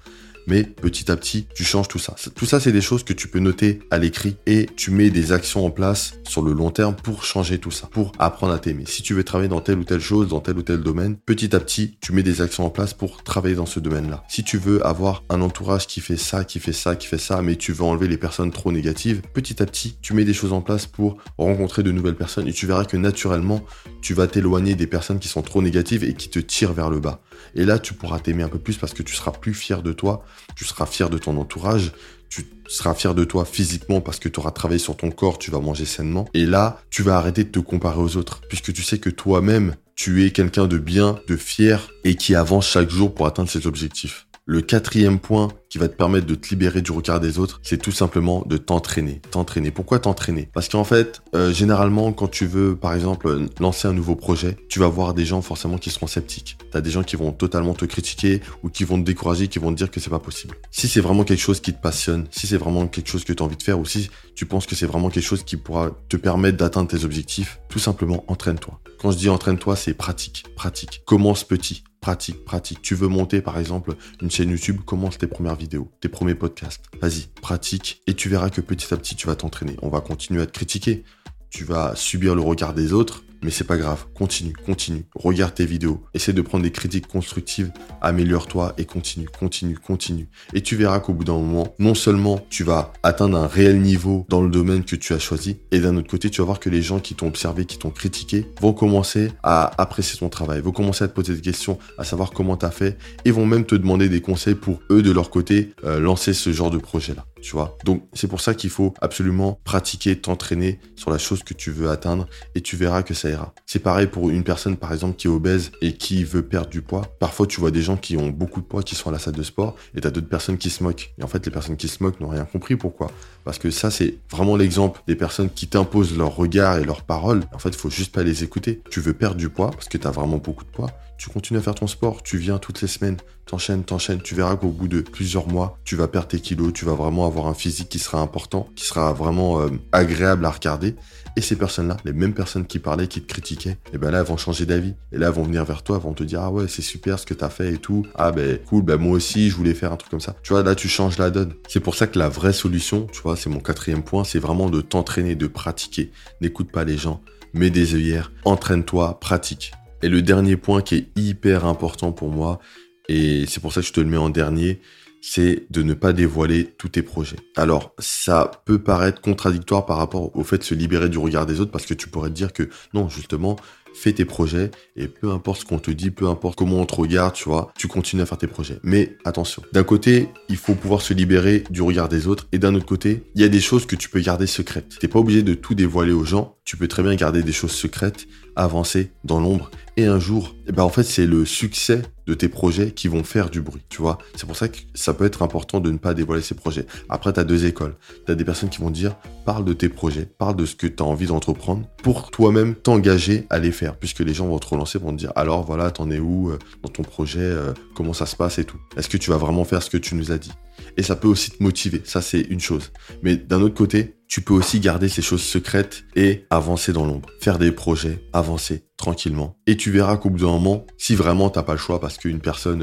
mais 0.48 0.64
petit 0.64 1.12
à 1.12 1.16
petit, 1.16 1.48
tu 1.56 1.64
changes 1.64 1.88
tout 1.88 2.00
ça. 2.00 2.16
Tout 2.36 2.46
ça, 2.46 2.60
c'est 2.60 2.72
des 2.72 2.82
choses 2.82 3.04
que 3.04 3.14
tu 3.14 3.28
peux 3.28 3.40
noter 3.40 3.80
à 3.92 3.98
l'écrit 3.98 4.36
et 4.46 4.68
tu 4.76 4.92
mets 4.92 5.10
des 5.10 5.32
actions 5.32 5.66
en 5.66 5.70
place 5.70 6.14
sur 6.24 6.42
le 6.42 6.54
long 6.54 6.72
terme 6.72 6.96
pour 6.96 7.24
changer 7.24 7.58
tout 7.58 7.72
ça, 7.72 7.88
pour 7.92 8.12
apprendre 8.20 8.54
à 8.54 8.60
t'aimer. 8.60 8.86
Si 8.88 9.02
tu 9.02 9.14
veux 9.14 9.24
travailler 9.24 9.50
dans 9.50 9.62
telle 9.62 9.80
ou 9.80 9.84
telle 9.84 10.00
chose, 10.00 10.28
dans 10.30 10.40
tel 10.40 10.58
ou 10.58 10.62
tel 10.62 10.82
domaine, 10.82 11.18
petit 11.26 11.56
à 11.56 11.60
petit, 11.60 11.98
tu 12.02 12.14
mets 12.14 12.24
des 12.24 12.42
actions 12.42 12.66
en 12.66 12.70
place 12.70 12.94
pour 12.94 13.24
travailler 13.24 13.56
dans 13.56 13.66
ce 13.66 13.80
domaine-là. 13.80 14.24
Si 14.30 14.44
tu 14.44 14.58
veux 14.58 14.86
avoir 14.86 15.24
un 15.30 15.42
entourage 15.42 15.88
qui 15.88 16.02
fait 16.02 16.18
ça, 16.18 16.44
qui 16.44 16.60
fait 16.60 16.74
ça, 16.74 16.96
qui 16.96 17.08
fait 17.08 17.18
ça, 17.18 17.42
mais 17.42 17.56
tu 17.56 17.72
veux 17.72 17.84
enlever 17.84 18.08
les 18.08 18.18
personnes 18.18 18.52
trop 18.52 18.72
négatives, 18.72 19.22
petit 19.34 19.62
à 19.62 19.66
petit, 19.66 19.98
tu 20.02 20.14
mets 20.14 20.26
des 20.26 20.34
choses 20.34 20.54
en 20.54 20.62
place 20.62 20.86
pour 20.86 21.18
rencontrer 21.38 21.84
de 21.84 21.92
nouvelles 21.92 22.16
personnes 22.16 22.48
et 22.48 22.54
tu 22.54 22.68
verras 22.68 22.86
que 22.86 22.98
naturellement, 22.98 23.62
tu 24.02 24.14
vas 24.14 24.28
t'éloigner 24.28 24.76
des 24.76 24.88
personnes 24.88 25.20
qui 25.20 25.28
sont 25.28 25.42
trop 25.42 25.62
négatives 25.62 26.04
et 26.04 26.14
qui 26.14 26.30
te 26.30 26.40
tirent 26.40 26.74
vers 26.74 26.90
le 26.90 27.00
bas. 27.00 27.22
Et 27.56 27.66
là, 27.66 27.80
tu 27.80 27.94
pourras 27.94 28.20
t'aimer 28.20 28.44
un 28.44 28.50
peu 28.50 28.60
plus 28.60 28.78
parce 28.78 28.94
que 28.94 29.04
tu 29.04 29.16
seras 29.16 29.32
plus 29.32 29.54
fier 29.54 29.84
de 29.84 29.94
toi, 29.94 30.26
tu 30.56 30.66
seras 30.66 30.86
fier 30.86 31.10
de 31.10 31.18
ton 31.18 31.38
entourage, 31.38 31.92
tu 32.30 32.46
seras 32.68 32.94
fier 32.94 33.14
de 33.14 33.24
toi 33.24 33.46
physiquement 33.46 34.02
parce 34.02 34.20
que 34.20 34.30
tu 34.30 34.40
auras 34.40 34.52
travaillé 34.52 34.80
sur 34.80 34.98
ton 34.98 35.12
corps, 35.12 35.38
tu 35.38 35.52
vas 35.52 35.60
manger 35.60 35.86
sainement. 35.86 36.28
Et 36.34 36.46
là, 36.46 36.82
tu 36.90 37.04
vas 37.04 37.18
arrêter 37.18 37.44
de 37.44 37.50
te 37.50 37.60
comparer 37.60 38.00
aux 38.00 38.18
autres 38.18 38.42
puisque 38.50 38.74
tu 38.74 38.82
sais 38.82 38.98
que 38.98 39.10
toi-même, 39.10 39.76
tu 39.96 40.26
es 40.26 40.32
quelqu'un 40.32 40.68
de 40.68 40.78
bien, 40.78 41.20
de 41.28 41.38
fier 41.38 41.92
et 42.04 42.16
qui 42.16 42.34
avance 42.36 42.68
chaque 42.68 42.90
jour 42.90 43.14
pour 43.14 43.28
atteindre 43.28 43.50
ses 43.50 43.68
objectifs. 43.68 44.26
Le 44.46 44.62
quatrième 44.62 45.20
point 45.20 45.48
qui 45.70 45.78
va 45.78 45.88
te 45.88 45.96
permettre 45.96 46.28
de 46.28 46.36
te 46.36 46.50
libérer 46.50 46.82
du 46.82 46.92
regard 46.92 47.22
des 47.22 47.40
autres, 47.40 47.62
c'est 47.64 47.82
tout 47.82 47.94
simplement 47.94 48.44
de 48.46 48.58
t'entraîner. 48.58 49.22
T'entraîner. 49.32 49.72
Pourquoi 49.72 50.00
t'entraîner? 50.00 50.50
Parce 50.54 50.68
qu'en 50.68 50.84
fait, 50.84 51.22
euh, 51.34 51.54
généralement, 51.54 52.12
quand 52.12 52.28
tu 52.28 52.46
veux, 52.46 52.76
par 52.76 52.94
exemple, 52.94 53.48
lancer 53.62 53.88
un 53.88 53.94
nouveau 53.94 54.18
projet, 54.18 54.58
tu 54.68 54.80
vas 54.80 54.90
voir 54.90 55.14
des 55.14 55.24
gens 55.24 55.42
forcément 55.42 55.78
qui 55.78 55.92
seront 55.92 56.08
sceptiques. 56.08 56.58
T'as 56.72 56.82
des 56.82 56.92
gens 56.92 57.04
qui 57.04 57.16
vont 57.16 57.32
totalement 57.32 57.74
te 57.74 57.86
critiquer 57.86 58.42
ou 58.64 58.70
qui 58.70 58.84
vont 58.84 59.00
te 59.00 59.06
décourager, 59.06 59.48
qui 59.48 59.60
vont 59.60 59.72
te 59.72 59.78
dire 59.78 59.90
que 59.90 60.02
c'est 60.02 60.10
pas 60.10 60.20
possible. 60.20 60.58
Si 60.72 60.90
c'est 60.90 61.00
vraiment 61.00 61.24
quelque 61.24 61.40
chose 61.40 61.62
qui 61.62 61.74
te 61.74 61.82
passionne, 61.82 62.28
si 62.30 62.46
c'est 62.46 62.58
vraiment 62.58 62.88
quelque 62.88 63.10
chose 63.10 63.24
que 63.24 63.32
tu 63.32 63.42
as 63.42 63.46
envie 63.46 63.56
de 63.56 63.64
faire 63.64 63.80
ou 63.80 63.86
si 63.86 64.10
tu 64.36 64.46
penses 64.46 64.66
que 64.66 64.76
c'est 64.76 64.88
vraiment 64.88 65.10
quelque 65.10 65.24
chose 65.24 65.44
qui 65.44 65.56
pourra 65.56 65.92
te 66.10 66.18
permettre 66.18 66.58
d'atteindre 66.58 66.90
tes 66.90 67.06
objectifs, 67.06 67.62
tout 67.70 67.80
simplement 67.80 68.26
entraîne-toi. 68.28 68.78
Quand 69.00 69.12
je 69.12 69.18
dis 69.18 69.30
entraîne-toi, 69.30 69.78
c'est 69.78 69.94
pratique, 69.94 70.44
pratique. 70.58 71.02
Commence 71.06 71.46
petit 71.46 71.86
pratique, 72.04 72.44
pratique. 72.44 72.82
Tu 72.82 72.96
veux 72.96 73.08
monter 73.08 73.42
par 73.42 73.58
exemple 73.58 73.96
une 74.22 74.30
chaîne 74.30 74.50
YouTube, 74.50 74.82
commence 74.86 75.18
tes 75.18 75.26
premières 75.26 75.56
vidéos, 75.56 75.90
tes 76.02 76.10
premiers 76.10 76.36
podcasts. 76.36 76.84
Vas-y, 77.02 77.28
pratique 77.42 78.02
et 78.08 78.14
tu 78.14 78.28
verras 78.28 78.50
que 78.50 78.60
petit 78.60 78.94
à 78.94 78.98
petit 78.98 79.16
tu 79.16 79.26
vas 79.26 79.38
t'entraîner. 79.38 79.78
On 79.82 79.88
va 79.88 80.02
continuer 80.02 80.42
à 80.42 80.46
te 80.46 80.52
critiquer. 80.52 81.06
Tu 81.50 81.64
vas 81.64 81.96
subir 81.96 82.36
le 82.36 82.42
regard 82.42 82.74
des 82.74 82.92
autres, 82.92 83.24
mais 83.44 83.52
c'est 83.52 83.64
pas 83.66 83.78
grave, 83.78 84.06
continue, 84.14 84.54
continue, 84.54 85.06
regarde 85.16 85.54
tes 85.54 85.66
vidéos, 85.66 86.04
essaie 86.14 86.34
de 86.34 86.42
prendre 86.42 86.64
des 86.64 86.72
critiques 86.72 87.08
constructives, 87.08 87.72
améliore-toi 88.02 88.74
et 88.78 88.86
continue, 88.86 89.28
continue, 89.28 89.78
continue. 89.78 90.28
Et 90.54 90.62
tu 90.62 90.76
verras 90.76 91.00
qu'au 91.00 91.14
bout 91.14 91.24
d'un 91.24 91.34
moment, 91.34 91.74
non 91.80 91.94
seulement 91.94 92.40
tu 92.50 92.64
vas 92.64 92.94
atteindre 93.04 93.38
un 93.38 93.48
réel 93.48 93.82
niveau 93.82 94.26
dans 94.30 94.42
le 94.42 94.50
domaine 94.50 94.84
que 94.84 94.96
tu 94.96 95.14
as 95.14 95.20
choisi, 95.20 95.58
et 95.72 95.80
d'un 95.80 95.96
autre 95.98 96.10
côté, 96.10 96.30
tu 96.30 96.42
vas 96.42 96.46
voir 96.46 96.60
que 96.60 96.70
les 96.70 96.82
gens 96.82 97.00
qui 97.00 97.16
t'ont 97.16 97.28
observé, 97.28 97.66
qui 97.66 97.78
t'ont 97.78 97.90
critiqué, 97.90 98.46
vont 98.62 98.74
commencer 98.74 99.32
à 99.44 99.72
apprécier 99.82 100.20
ton 100.20 100.30
travail, 100.30 100.62
vont 100.62 100.72
commencer 100.72 101.04
à 101.04 101.08
te 101.08 101.14
poser 101.14 101.36
des 101.36 101.42
questions, 101.42 101.78
à 101.98 102.04
savoir 102.04 102.32
comment 102.32 102.58
tu 102.58 102.66
as 102.66 102.72
fait, 102.72 102.98
et 103.26 103.32
vont 103.32 103.46
même 103.46 103.66
te 103.66 103.76
demander 103.76 104.10
des 104.10 104.22
conseils 104.22 104.56
pour 104.56 104.80
eux, 104.90 105.02
de 105.02 105.12
leur 105.12 105.30
côté, 105.30 105.74
euh, 105.84 106.00
lancer 106.00 106.34
ce 106.34 106.52
genre 106.52 106.72
de 106.72 106.78
projet-là 106.78 107.26
tu 107.44 107.52
vois. 107.52 107.78
Donc 107.84 108.04
c'est 108.14 108.28
pour 108.28 108.42
ça 108.42 108.54
qu'il 108.54 108.70
faut 108.70 108.94
absolument 109.02 109.60
pratiquer, 109.66 110.16
t'entraîner 110.16 110.80
sur 110.96 111.12
la 111.12 111.18
chose 111.18 111.44
que 111.44 111.54
tu 111.54 111.72
veux 111.72 111.90
atteindre 111.90 112.26
et 112.56 112.62
tu 112.62 112.78
verras 112.78 113.04
que 113.04 113.14
ça 113.14 113.30
ira. 113.30 113.54
C'est 113.66 113.80
pareil 113.80 114.08
pour 114.08 114.30
une 114.30 114.44
personne 114.44 114.78
par 114.78 114.94
exemple 114.94 115.18
qui 115.18 115.28
est 115.28 115.30
obèse 115.30 115.72
et 115.82 115.94
qui 115.94 116.24
veut 116.24 116.42
perdre 116.42 116.70
du 116.70 116.82
poids. 116.82 117.04
Parfois 117.20 117.46
tu 117.46 117.60
vois 117.60 117.70
des 117.70 117.82
gens 117.82 117.98
qui 117.98 118.16
ont 118.16 118.30
beaucoup 118.30 118.62
de 118.62 118.66
poids 118.66 118.82
qui 118.82 118.96
sont 118.96 119.10
à 119.10 119.12
la 119.12 119.20
salle 119.20 119.36
de 119.36 119.44
sport 119.44 119.76
et 119.94 120.02
t'as 120.02 120.10
d'autres 120.10 120.30
personnes 120.30 120.58
qui 120.58 120.70
se 120.70 120.82
moquent. 120.84 121.14
Et 121.20 121.24
en 121.24 121.28
fait 121.28 121.46
les 121.46 121.52
personnes 121.52 121.78
qui 121.78 121.90
se 121.90 122.02
moquent 122.02 122.22
n'ont 122.22 122.30
rien 122.30 122.46
compris 122.46 122.78
pourquoi? 122.78 123.12
Parce 123.44 123.60
que 123.60 123.70
ça 123.72 123.92
c'est 123.92 124.20
vraiment 124.32 124.56
l'exemple 124.56 125.02
des 125.06 125.16
personnes 125.16 125.50
qui 125.50 125.68
t'imposent 125.68 126.18
leur 126.18 126.36
regard 126.36 126.78
et 126.78 126.86
leurs 126.86 127.04
paroles. 127.04 127.44
En 127.54 127.60
fait 127.60 127.70
il 127.70 127.78
faut 127.78 127.90
juste 127.90 128.14
pas 128.14 128.24
les 128.24 128.44
écouter. 128.46 128.82
Tu 128.90 129.02
veux 129.02 129.14
perdre 129.14 129.36
du 129.36 129.50
poids 129.50 129.72
parce 129.72 129.90
que 129.90 129.98
t'as 129.98 130.12
vraiment 130.12 130.38
beaucoup 130.38 130.64
de 130.64 130.70
poids 130.70 130.92
tu 131.24 131.30
continues 131.30 131.58
à 131.58 131.64
faire 131.64 131.76
ton 131.76 131.88
sport, 131.88 132.22
tu 132.22 132.38
viens 132.38 132.58
toutes 132.58 132.82
les 132.82 132.88
semaines, 132.90 133.16
t'enchaînes, 133.46 133.86
t'enchaînes, 133.86 134.22
tu 134.22 134.36
verras 134.36 134.58
qu'au 134.58 134.72
bout 134.72 134.90
de 134.90 135.00
plusieurs 135.00 135.48
mois, 135.48 135.80
tu 135.86 135.96
vas 135.96 136.10
perdre 136.10 136.28
tes 136.28 136.42
kilos, 136.42 136.74
tu 136.74 136.84
vas 136.84 136.96
vraiment 136.96 137.26
avoir 137.26 137.48
un 137.48 137.54
physique 137.54 137.88
qui 137.88 137.98
sera 137.98 138.20
important, 138.20 138.68
qui 138.76 138.86
sera 138.86 139.14
vraiment 139.14 139.62
euh, 139.62 139.70
agréable 139.94 140.46
à 140.46 140.50
regarder. 140.50 140.96
Et 141.38 141.42
ces 141.42 141.56
personnes-là, 141.56 141.96
les 142.04 142.12
mêmes 142.12 142.34
personnes 142.34 142.66
qui 142.66 142.78
parlaient, 142.78 143.08
qui 143.08 143.22
te 143.22 143.32
critiquaient, 143.32 143.70
et 143.70 143.94
eh 143.94 143.98
ben 143.98 144.12
là, 144.12 144.20
elles 144.20 144.26
vont 144.26 144.36
changer 144.36 144.66
d'avis. 144.66 144.96
Et 145.14 145.18
là, 145.18 145.28
elles 145.28 145.34
vont 145.34 145.44
venir 145.44 145.64
vers 145.64 145.82
toi, 145.82 145.98
vont 145.98 146.14
te 146.14 146.26
dire, 146.26 146.42
ah 146.42 146.52
ouais, 146.52 146.68
c'est 146.68 146.82
super 146.82 147.18
ce 147.18 147.26
que 147.26 147.34
t'as 147.34 147.50
fait 147.50 147.72
et 147.72 147.78
tout. 147.78 148.06
Ah 148.16 148.34
ben, 148.34 148.60
cool, 148.68 148.84
ben 148.84 148.98
moi 148.98 149.14
aussi, 149.14 149.50
je 149.50 149.56
voulais 149.56 149.74
faire 149.74 149.94
un 149.94 149.98
truc 149.98 150.12
comme 150.12 150.20
ça. 150.20 150.36
Tu 150.44 150.52
vois, 150.52 150.62
là, 150.62 150.76
tu 150.76 150.90
changes 150.90 151.18
la 151.20 151.30
donne. 151.30 151.54
C'est 151.70 151.80
pour 151.80 151.96
ça 151.96 152.06
que 152.06 152.20
la 152.20 152.28
vraie 152.28 152.52
solution, 152.52 153.08
tu 153.14 153.22
vois, 153.22 153.38
c'est 153.38 153.50
mon 153.50 153.62
quatrième 153.62 154.04
point, 154.04 154.26
c'est 154.26 154.40
vraiment 154.40 154.70
de 154.70 154.82
t'entraîner, 154.82 155.36
de 155.36 155.48
pratiquer. 155.48 156.12
N'écoute 156.42 156.70
pas 156.70 156.84
les 156.84 156.98
gens, 156.98 157.22
mets 157.54 157.70
des 157.70 157.96
œillères, 157.96 158.34
entraîne-toi, 158.44 159.22
pratique. 159.22 159.72
Et 160.04 160.10
le 160.10 160.22
dernier 160.22 160.58
point 160.58 160.82
qui 160.82 160.96
est 160.96 161.08
hyper 161.16 161.64
important 161.64 162.12
pour 162.12 162.28
moi, 162.30 162.60
et 163.08 163.46
c'est 163.48 163.62
pour 163.62 163.72
ça 163.72 163.80
que 163.80 163.88
je 163.88 163.94
te 163.94 164.02
le 164.02 164.08
mets 164.08 164.18
en 164.18 164.30
dernier, 164.30 164.82
c'est 165.22 165.66
de 165.72 165.82
ne 165.82 165.94
pas 165.94 166.12
dévoiler 166.12 166.66
tous 166.78 166.90
tes 166.90 167.02
projets. 167.02 167.38
Alors, 167.56 167.96
ça 168.00 168.52
peut 168.66 168.80
paraître 168.80 169.22
contradictoire 169.22 169.86
par 169.86 169.96
rapport 169.96 170.36
au 170.36 170.44
fait 170.44 170.58
de 170.58 170.64
se 170.64 170.76
libérer 170.76 171.08
du 171.08 171.18
regard 171.20 171.46
des 171.46 171.62
autres, 171.62 171.72
parce 171.72 171.86
que 171.86 171.94
tu 171.94 172.10
pourrais 172.10 172.28
te 172.28 172.36
dire 172.36 172.52
que 172.52 172.68
non, 172.94 173.08
justement, 173.08 173.56
fais 173.94 174.14
tes 174.14 174.26
projets 174.26 174.72
et 174.96 175.08
peu 175.08 175.32
importe 175.32 175.62
ce 175.62 175.66
qu'on 175.66 175.80
te 175.80 175.92
dit, 175.92 176.12
peu 176.12 176.28
importe 176.28 176.58
comment 176.58 176.80
on 176.80 176.86
te 176.86 176.96
regarde, 176.96 177.34
tu 177.34 177.50
vois, 177.50 177.72
tu 177.78 177.88
continues 177.88 178.22
à 178.22 178.26
faire 178.26 178.38
tes 178.38 178.48
projets. 178.48 178.80
Mais 178.84 179.18
attention, 179.26 179.64
d'un 179.72 179.84
côté, 179.84 180.30
il 180.50 180.58
faut 180.58 180.76
pouvoir 180.76 181.02
se 181.02 181.14
libérer 181.14 181.64
du 181.70 181.82
regard 181.82 182.10
des 182.10 182.28
autres 182.28 182.48
et 182.52 182.60
d'un 182.60 182.76
autre 182.76 182.86
côté, 182.86 183.24
il 183.36 183.42
y 183.42 183.46
a 183.46 183.50
des 183.50 183.62
choses 183.62 183.86
que 183.86 183.96
tu 183.96 184.10
peux 184.10 184.20
garder 184.20 184.48
secrètes. 184.48 184.98
T'es 185.00 185.08
pas 185.08 185.20
obligé 185.20 185.44
de 185.44 185.54
tout 185.54 185.76
dévoiler 185.76 186.14
aux 186.14 186.26
gens, 186.26 186.58
tu 186.66 186.78
peux 186.78 186.88
très 186.88 187.04
bien 187.04 187.16
garder 187.16 187.44
des 187.44 187.52
choses 187.52 187.72
secrètes, 187.72 188.28
avancer 188.56 189.12
dans 189.24 189.40
l'ombre 189.40 189.70
et 189.96 190.06
un 190.06 190.20
jour, 190.20 190.56
eh 190.68 190.72
ben 190.72 190.84
en 190.84 190.90
fait, 190.90 191.04
c'est 191.04 191.28
le 191.28 191.46
succès 191.46 192.02
de 192.26 192.34
tes 192.34 192.50
projets 192.50 192.92
qui 192.92 193.08
vont 193.08 193.24
faire 193.24 193.50
du 193.50 193.62
bruit, 193.62 193.84
tu 193.90 194.02
vois. 194.02 194.18
C'est 194.36 194.48
pour 194.48 194.56
ça 194.56 194.68
que 194.68 194.78
ça 194.96 195.14
peut 195.14 195.26
être 195.26 195.44
important 195.44 195.80
de 195.80 195.92
ne 195.92 195.98
pas 195.98 196.14
dévoiler 196.14 196.42
ces 196.42 196.56
projets. 196.56 196.86
Après, 197.10 197.32
tu 197.34 197.40
as 197.40 197.44
deux 197.44 197.66
écoles. 197.66 197.96
Tu 198.26 198.32
as 198.32 198.36
des 198.36 198.46
personnes 198.46 198.70
qui 198.70 198.80
vont 198.80 198.90
dire, 198.90 199.16
parle 199.46 199.66
de 199.66 199.74
tes 199.74 199.90
projets, 199.90 200.26
parle 200.26 200.56
de 200.56 200.66
ce 200.66 200.76
que 200.76 200.88
tu 200.88 201.04
as 201.04 201.06
envie 201.06 201.28
d'entreprendre 201.28 201.88
pour 202.02 202.32
toi-même 202.32 202.76
t'engager 202.76 203.46
à 203.50 203.60
les 203.60 203.72
faire, 203.72 203.83
puisque 203.92 204.20
les 204.20 204.34
gens 204.34 204.48
vont 204.48 204.60
te 204.60 204.68
relancer, 204.68 204.98
vont 204.98 205.12
te 205.12 205.18
dire, 205.18 205.32
alors 205.36 205.64
voilà, 205.64 205.92
t'en 205.92 206.10
es 206.10 206.20
où 206.20 206.50
euh, 206.50 206.60
dans 206.82 206.90
ton 206.90 207.04
projet, 207.04 207.40
euh, 207.40 207.74
comment 207.96 208.14
ça 208.14 208.26
se 208.26 208.36
passe 208.36 208.60
et 208.60 208.66
tout. 208.66 208.78
Est-ce 208.96 209.10
que 209.10 209.18
tu 209.18 209.30
vas 209.30 209.38
vraiment 209.38 209.66
faire 209.66 209.84
ce 209.84 209.90
que 209.90 209.98
tu 209.98 210.16
nous 210.16 210.32
as 210.32 210.38
dit? 210.38 210.52
Et 210.98 211.04
ça 211.04 211.16
peut 211.16 211.28
aussi 211.28 211.52
te 211.52 211.62
motiver, 211.62 212.02
ça 212.06 212.22
c'est 212.22 212.42
une 212.42 212.60
chose. 212.60 212.92
Mais 213.22 213.36
d'un 213.36 213.62
autre 213.62 213.76
côté, 213.76 214.16
tu 214.34 214.42
peux 214.42 214.56
aussi 214.56 214.80
garder 214.80 215.10
ces 215.10 215.22
choses 215.22 215.44
secrètes 215.44 216.06
et 216.16 216.48
avancer 216.50 216.92
dans 216.92 217.06
l'ombre. 217.06 217.30
Faire 217.40 217.60
des 217.60 217.72
projets, 217.72 218.18
avancer 218.34 218.84
tranquillement. 218.98 219.60
Et 219.68 219.78
tu 219.78 219.92
verras 219.92 220.18
qu'au 220.18 220.32
bout 220.32 220.40
d'un 220.40 220.48
moment, 220.48 220.88
si 220.98 221.14
vraiment 221.14 221.52
t'as 221.52 221.62
pas 221.62 221.74
le 221.74 221.78
choix 221.78 222.00
parce 222.00 222.18
qu'une 222.18 222.40
personne 222.40 222.82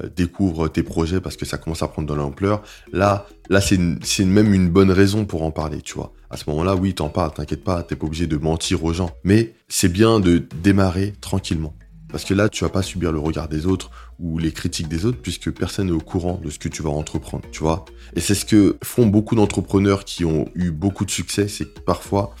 euh, 0.00 0.08
découvre 0.16 0.66
tes 0.66 0.82
projets 0.82 1.20
parce 1.20 1.36
que 1.36 1.44
ça 1.44 1.56
commence 1.56 1.84
à 1.84 1.86
prendre 1.86 2.08
de 2.08 2.14
l'ampleur, 2.14 2.62
là, 2.92 3.28
là 3.48 3.60
c'est 3.60 4.24
même 4.24 4.52
une 4.52 4.70
bonne 4.70 4.90
raison 4.90 5.24
pour 5.24 5.44
en 5.44 5.52
parler, 5.52 5.82
tu 5.82 5.94
vois. 5.94 6.12
À 6.30 6.36
ce 6.36 6.50
moment-là, 6.50 6.74
oui, 6.74 6.94
t'en 6.94 7.10
parles, 7.10 7.32
t'inquiète 7.32 7.62
pas, 7.62 7.84
t'es 7.84 7.94
pas 7.94 8.06
obligé 8.06 8.26
de 8.26 8.36
mentir 8.36 8.82
aux 8.82 8.92
gens. 8.92 9.12
Mais 9.22 9.54
c'est 9.68 9.92
bien 9.92 10.18
de 10.18 10.48
démarrer 10.64 11.12
tranquillement. 11.20 11.74
Parce 12.10 12.24
que 12.24 12.34
là, 12.34 12.48
tu 12.48 12.64
vas 12.64 12.70
pas 12.70 12.82
subir 12.82 13.12
le 13.12 13.18
regard 13.18 13.48
des 13.48 13.66
autres 13.66 13.90
ou 14.18 14.38
les 14.38 14.52
critiques 14.52 14.88
des 14.88 15.04
autres 15.04 15.18
puisque 15.20 15.50
personne 15.50 15.86
n'est 15.86 15.92
au 15.92 16.00
courant 16.00 16.40
de 16.42 16.50
ce 16.50 16.58
que 16.58 16.68
tu 16.68 16.82
vas 16.82 16.90
entreprendre, 16.90 17.44
tu 17.52 17.60
vois. 17.60 17.84
Et 18.16 18.20
c'est 18.20 18.34
ce 18.34 18.44
que 18.44 18.78
font 18.82 19.06
beaucoup 19.06 19.34
d'entrepreneurs 19.34 20.04
qui 20.04 20.24
ont 20.24 20.46
eu 20.54 20.70
beaucoup 20.70 21.04
de 21.04 21.10
succès, 21.10 21.48
c'est 21.48 21.66
que 21.66 21.80
parfois, 21.80 22.34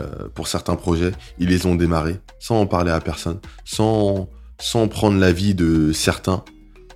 euh, 0.00 0.28
pour 0.34 0.48
certains 0.48 0.76
projets, 0.76 1.12
ils 1.38 1.48
les 1.48 1.66
ont 1.66 1.76
démarrés 1.76 2.20
sans 2.40 2.60
en 2.60 2.66
parler 2.66 2.90
à 2.90 3.00
personne, 3.00 3.38
sans, 3.64 4.28
sans 4.58 4.88
prendre 4.88 5.18
l'avis 5.18 5.54
de 5.54 5.92
certains. 5.92 6.44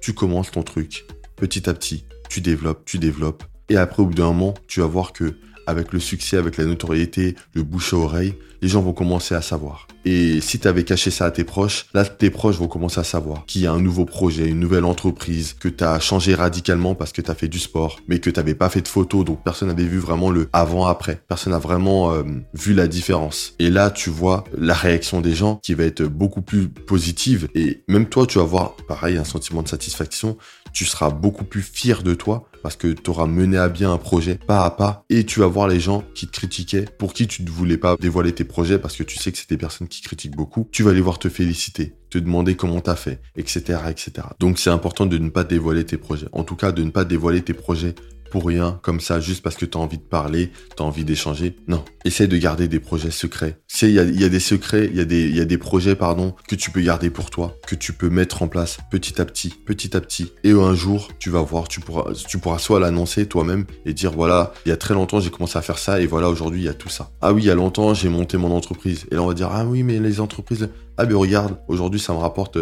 Tu 0.00 0.12
commences 0.12 0.50
ton 0.50 0.62
truc 0.62 1.06
petit 1.36 1.70
à 1.70 1.74
petit, 1.74 2.04
tu 2.28 2.40
développes, 2.40 2.84
tu 2.84 2.98
développes. 2.98 3.44
Et 3.68 3.76
après, 3.76 4.02
au 4.02 4.06
bout 4.06 4.14
d'un 4.14 4.26
moment, 4.26 4.54
tu 4.66 4.80
vas 4.80 4.86
voir 4.86 5.12
que 5.12 5.36
avec 5.68 5.92
le 5.92 6.00
succès, 6.00 6.38
avec 6.38 6.56
la 6.56 6.64
notoriété, 6.64 7.36
le 7.52 7.62
bouche 7.62 7.92
à 7.92 7.98
oreille, 7.98 8.34
les 8.62 8.68
gens 8.68 8.80
vont 8.80 8.92
commencer 8.92 9.34
à 9.34 9.42
savoir. 9.42 9.86
Et 10.04 10.40
si 10.40 10.58
tu 10.58 10.66
avais 10.66 10.84
caché 10.84 11.10
ça 11.10 11.26
à 11.26 11.30
tes 11.30 11.44
proches, 11.44 11.86
là, 11.92 12.04
tes 12.04 12.30
proches 12.30 12.56
vont 12.56 12.66
commencer 12.66 12.98
à 12.98 13.04
savoir 13.04 13.44
qu'il 13.46 13.62
y 13.62 13.66
a 13.66 13.72
un 13.72 13.80
nouveau 13.80 14.04
projet, 14.04 14.48
une 14.48 14.58
nouvelle 14.58 14.84
entreprise, 14.84 15.54
que 15.58 15.68
tu 15.68 15.84
as 15.84 16.00
changé 16.00 16.34
radicalement 16.34 16.94
parce 16.94 17.12
que 17.12 17.20
tu 17.20 17.30
as 17.30 17.34
fait 17.34 17.48
du 17.48 17.58
sport, 17.58 18.00
mais 18.08 18.18
que 18.18 18.30
tu 18.30 18.40
n'avais 18.40 18.54
pas 18.54 18.70
fait 18.70 18.80
de 18.80 18.88
photos, 18.88 19.24
donc 19.24 19.44
personne 19.44 19.68
n'avait 19.68 19.84
vu 19.84 19.98
vraiment 19.98 20.30
le 20.30 20.48
avant-après. 20.52 21.20
Personne 21.28 21.52
n'a 21.52 21.58
vraiment 21.58 22.12
euh, 22.12 22.22
vu 22.54 22.72
la 22.72 22.86
différence. 22.86 23.54
Et 23.58 23.68
là, 23.70 23.90
tu 23.90 24.08
vois 24.08 24.44
la 24.56 24.74
réaction 24.74 25.20
des 25.20 25.34
gens 25.34 25.60
qui 25.62 25.74
va 25.74 25.84
être 25.84 26.02
beaucoup 26.02 26.42
plus 26.42 26.68
positive. 26.68 27.48
Et 27.54 27.82
même 27.88 28.06
toi, 28.06 28.26
tu 28.26 28.38
vas 28.38 28.44
avoir, 28.44 28.76
pareil, 28.88 29.18
un 29.18 29.24
sentiment 29.24 29.62
de 29.62 29.68
satisfaction. 29.68 30.38
Tu 30.72 30.84
seras 30.84 31.10
beaucoup 31.10 31.44
plus 31.44 31.62
fier 31.62 32.02
de 32.02 32.14
toi 32.14 32.48
parce 32.62 32.76
que 32.76 32.88
tu 32.88 33.10
auras 33.10 33.26
mené 33.26 33.56
à 33.56 33.68
bien 33.68 33.92
un 33.92 33.98
projet 33.98 34.38
pas 34.46 34.64
à 34.64 34.70
pas 34.70 35.04
et 35.10 35.24
tu 35.24 35.40
vas 35.40 35.46
voir 35.46 35.68
les 35.68 35.80
gens 35.80 36.04
qui 36.14 36.26
te 36.26 36.32
critiquaient, 36.32 36.86
pour 36.98 37.12
qui 37.12 37.26
tu 37.26 37.42
ne 37.42 37.50
voulais 37.50 37.76
pas 37.76 37.96
dévoiler 37.96 38.32
tes 38.32 38.44
projets 38.44 38.78
parce 38.78 38.96
que 38.96 39.02
tu 39.02 39.18
sais 39.18 39.32
que 39.32 39.38
c'est 39.38 39.48
des 39.50 39.56
personnes 39.56 39.88
qui 39.88 40.02
critiquent 40.02 40.36
beaucoup. 40.36 40.68
Tu 40.72 40.82
vas 40.82 40.92
les 40.92 41.00
voir 41.00 41.18
te 41.18 41.28
féliciter, 41.28 41.94
te 42.10 42.18
demander 42.18 42.56
comment 42.56 42.80
t'as 42.80 42.96
fait, 42.96 43.20
etc., 43.36 43.80
etc. 43.88 44.12
Donc 44.40 44.58
c'est 44.58 44.70
important 44.70 45.06
de 45.06 45.18
ne 45.18 45.28
pas 45.30 45.44
dévoiler 45.44 45.84
tes 45.84 45.96
projets. 45.96 46.28
En 46.32 46.44
tout 46.44 46.56
cas, 46.56 46.72
de 46.72 46.82
ne 46.82 46.90
pas 46.90 47.04
dévoiler 47.04 47.42
tes 47.42 47.54
projets 47.54 47.94
pour 48.30 48.46
rien, 48.46 48.78
comme 48.82 49.00
ça, 49.00 49.20
juste 49.20 49.42
parce 49.42 49.56
que 49.56 49.64
tu 49.64 49.76
as 49.78 49.80
envie 49.80 49.98
de 49.98 50.02
parler, 50.02 50.50
tu 50.76 50.82
as 50.82 50.86
envie 50.86 51.04
d'échanger. 51.04 51.56
Non, 51.66 51.84
essaye 52.04 52.28
de 52.28 52.36
garder 52.36 52.68
des 52.68 52.80
projets 52.80 53.10
secrets. 53.10 53.58
il 53.82 53.90
y 53.90 53.98
a, 54.24 54.28
des 54.28 54.40
secrets, 54.40 54.86
il 54.90 54.96
y, 54.96 55.00
a 55.00 55.04
des, 55.04 55.28
y 55.28 55.40
a 55.40 55.44
des 55.44 55.58
projets, 55.58 55.94
pardon, 55.94 56.34
que 56.48 56.54
tu 56.54 56.70
peux 56.70 56.80
garder 56.80 57.10
pour 57.10 57.30
toi, 57.30 57.56
que 57.66 57.74
tu 57.74 57.92
peux 57.92 58.10
mettre 58.10 58.42
en 58.42 58.48
place 58.48 58.78
petit 58.90 59.20
à 59.20 59.24
petit, 59.24 59.50
petit 59.50 59.96
à 59.96 60.00
petit. 60.00 60.32
Et 60.44 60.52
un 60.52 60.74
jour, 60.74 61.08
tu 61.18 61.30
vas 61.30 61.42
voir, 61.42 61.68
tu 61.68 61.80
pourras, 61.80 62.12
tu 62.12 62.38
pourras 62.38 62.58
soit 62.58 62.80
l'annoncer 62.80 63.26
toi-même 63.26 63.64
et 63.84 63.92
dire, 63.92 64.12
voilà, 64.12 64.52
il 64.66 64.68
y 64.68 64.72
a 64.72 64.76
très 64.76 64.94
longtemps, 64.94 65.20
j'ai 65.20 65.30
commencé 65.30 65.58
à 65.58 65.62
faire 65.62 65.78
ça 65.78 66.00
et 66.00 66.06
voilà, 66.06 66.28
aujourd'hui, 66.28 66.60
il 66.60 66.64
y 66.64 66.68
a 66.68 66.74
tout 66.74 66.88
ça. 66.88 67.10
Ah 67.20 67.32
oui, 67.32 67.42
il 67.42 67.46
y 67.46 67.50
a 67.50 67.54
longtemps, 67.54 67.94
j'ai 67.94 68.08
monté 68.08 68.36
mon 68.36 68.50
entreprise. 68.50 69.06
Et 69.10 69.14
là, 69.14 69.22
on 69.22 69.26
va 69.26 69.34
dire, 69.34 69.50
ah 69.52 69.64
oui, 69.64 69.82
mais 69.82 69.98
les 69.98 70.20
entreprises, 70.20 70.68
ah 70.96 71.06
ben 71.06 71.16
regarde, 71.16 71.58
aujourd'hui, 71.68 72.00
ça 72.00 72.12
me 72.12 72.18
rapporte 72.18 72.58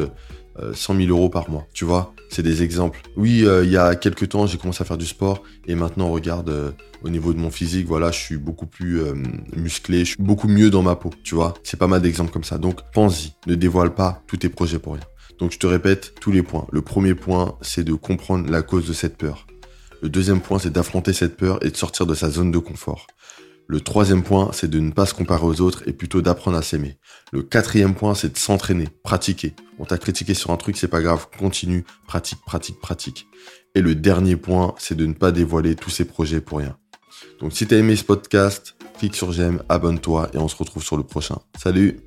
100 0.74 0.94
euh, 0.94 0.98
000 0.98 1.10
euros 1.10 1.28
par 1.28 1.50
mois. 1.50 1.66
Tu 1.72 1.84
vois, 1.84 2.14
c'est 2.36 2.42
des 2.42 2.62
exemples. 2.62 3.00
Oui, 3.16 3.46
euh, 3.46 3.64
il 3.64 3.70
y 3.70 3.78
a 3.78 3.94
quelques 3.94 4.28
temps, 4.28 4.46
j'ai 4.46 4.58
commencé 4.58 4.82
à 4.82 4.84
faire 4.84 4.98
du 4.98 5.06
sport 5.06 5.42
et 5.66 5.74
maintenant, 5.74 6.10
regarde, 6.10 6.50
euh, 6.50 6.70
au 7.02 7.08
niveau 7.08 7.32
de 7.32 7.38
mon 7.38 7.50
physique, 7.50 7.86
voilà, 7.86 8.10
je 8.10 8.18
suis 8.18 8.36
beaucoup 8.36 8.66
plus 8.66 9.00
musclé, 9.54 10.00
je 10.00 10.10
suis 10.10 10.22
beaucoup 10.22 10.48
mieux 10.48 10.68
dans 10.68 10.82
ma 10.82 10.96
peau. 10.96 11.10
Tu 11.22 11.34
vois, 11.34 11.54
c'est 11.62 11.78
pas 11.78 11.86
mal 11.86 12.02
d'exemples 12.02 12.32
comme 12.32 12.44
ça. 12.44 12.58
Donc, 12.58 12.80
pense-y, 12.92 13.32
ne 13.46 13.54
dévoile 13.54 13.94
pas 13.94 14.22
tous 14.26 14.36
tes 14.36 14.48
projets 14.50 14.78
pour 14.78 14.94
rien. 14.94 15.02
Donc, 15.38 15.52
je 15.52 15.58
te 15.58 15.66
répète 15.66 16.14
tous 16.20 16.30
les 16.30 16.42
points. 16.42 16.66
Le 16.72 16.82
premier 16.82 17.14
point, 17.14 17.56
c'est 17.62 17.84
de 17.84 17.94
comprendre 17.94 18.50
la 18.50 18.62
cause 18.62 18.86
de 18.86 18.92
cette 18.92 19.16
peur. 19.16 19.46
Le 20.02 20.10
deuxième 20.10 20.40
point, 20.40 20.58
c'est 20.58 20.72
d'affronter 20.72 21.12
cette 21.12 21.36
peur 21.36 21.64
et 21.64 21.70
de 21.70 21.76
sortir 21.76 22.06
de 22.06 22.14
sa 22.14 22.28
zone 22.28 22.50
de 22.50 22.58
confort. 22.58 23.06
Le 23.68 23.80
troisième 23.80 24.22
point, 24.22 24.50
c'est 24.52 24.70
de 24.70 24.78
ne 24.78 24.92
pas 24.92 25.06
se 25.06 25.14
comparer 25.14 25.44
aux 25.44 25.60
autres 25.60 25.82
et 25.88 25.92
plutôt 25.92 26.22
d'apprendre 26.22 26.56
à 26.56 26.62
s'aimer. 26.62 26.98
Le 27.32 27.42
quatrième 27.42 27.94
point, 27.94 28.14
c'est 28.14 28.32
de 28.32 28.38
s'entraîner, 28.38 28.88
pratiquer. 29.02 29.54
On 29.78 29.84
t'a 29.84 29.98
critiqué 29.98 30.34
sur 30.34 30.50
un 30.50 30.56
truc, 30.56 30.76
c'est 30.76 30.86
pas 30.86 31.02
grave, 31.02 31.26
continue, 31.36 31.84
pratique, 32.06 32.38
pratique, 32.46 32.80
pratique. 32.80 33.26
Et 33.74 33.80
le 33.80 33.96
dernier 33.96 34.36
point, 34.36 34.74
c'est 34.78 34.96
de 34.96 35.04
ne 35.04 35.14
pas 35.14 35.32
dévoiler 35.32 35.74
tous 35.74 35.90
ces 35.90 36.04
projets 36.04 36.40
pour 36.40 36.58
rien. 36.58 36.78
Donc 37.40 37.52
si 37.52 37.66
t'as 37.66 37.76
aimé 37.76 37.96
ce 37.96 38.04
podcast, 38.04 38.76
clique 38.98 39.16
sur 39.16 39.32
j'aime, 39.32 39.62
abonne-toi 39.68 40.30
et 40.32 40.38
on 40.38 40.48
se 40.48 40.56
retrouve 40.56 40.84
sur 40.84 40.96
le 40.96 41.02
prochain. 41.02 41.38
Salut 41.58 41.98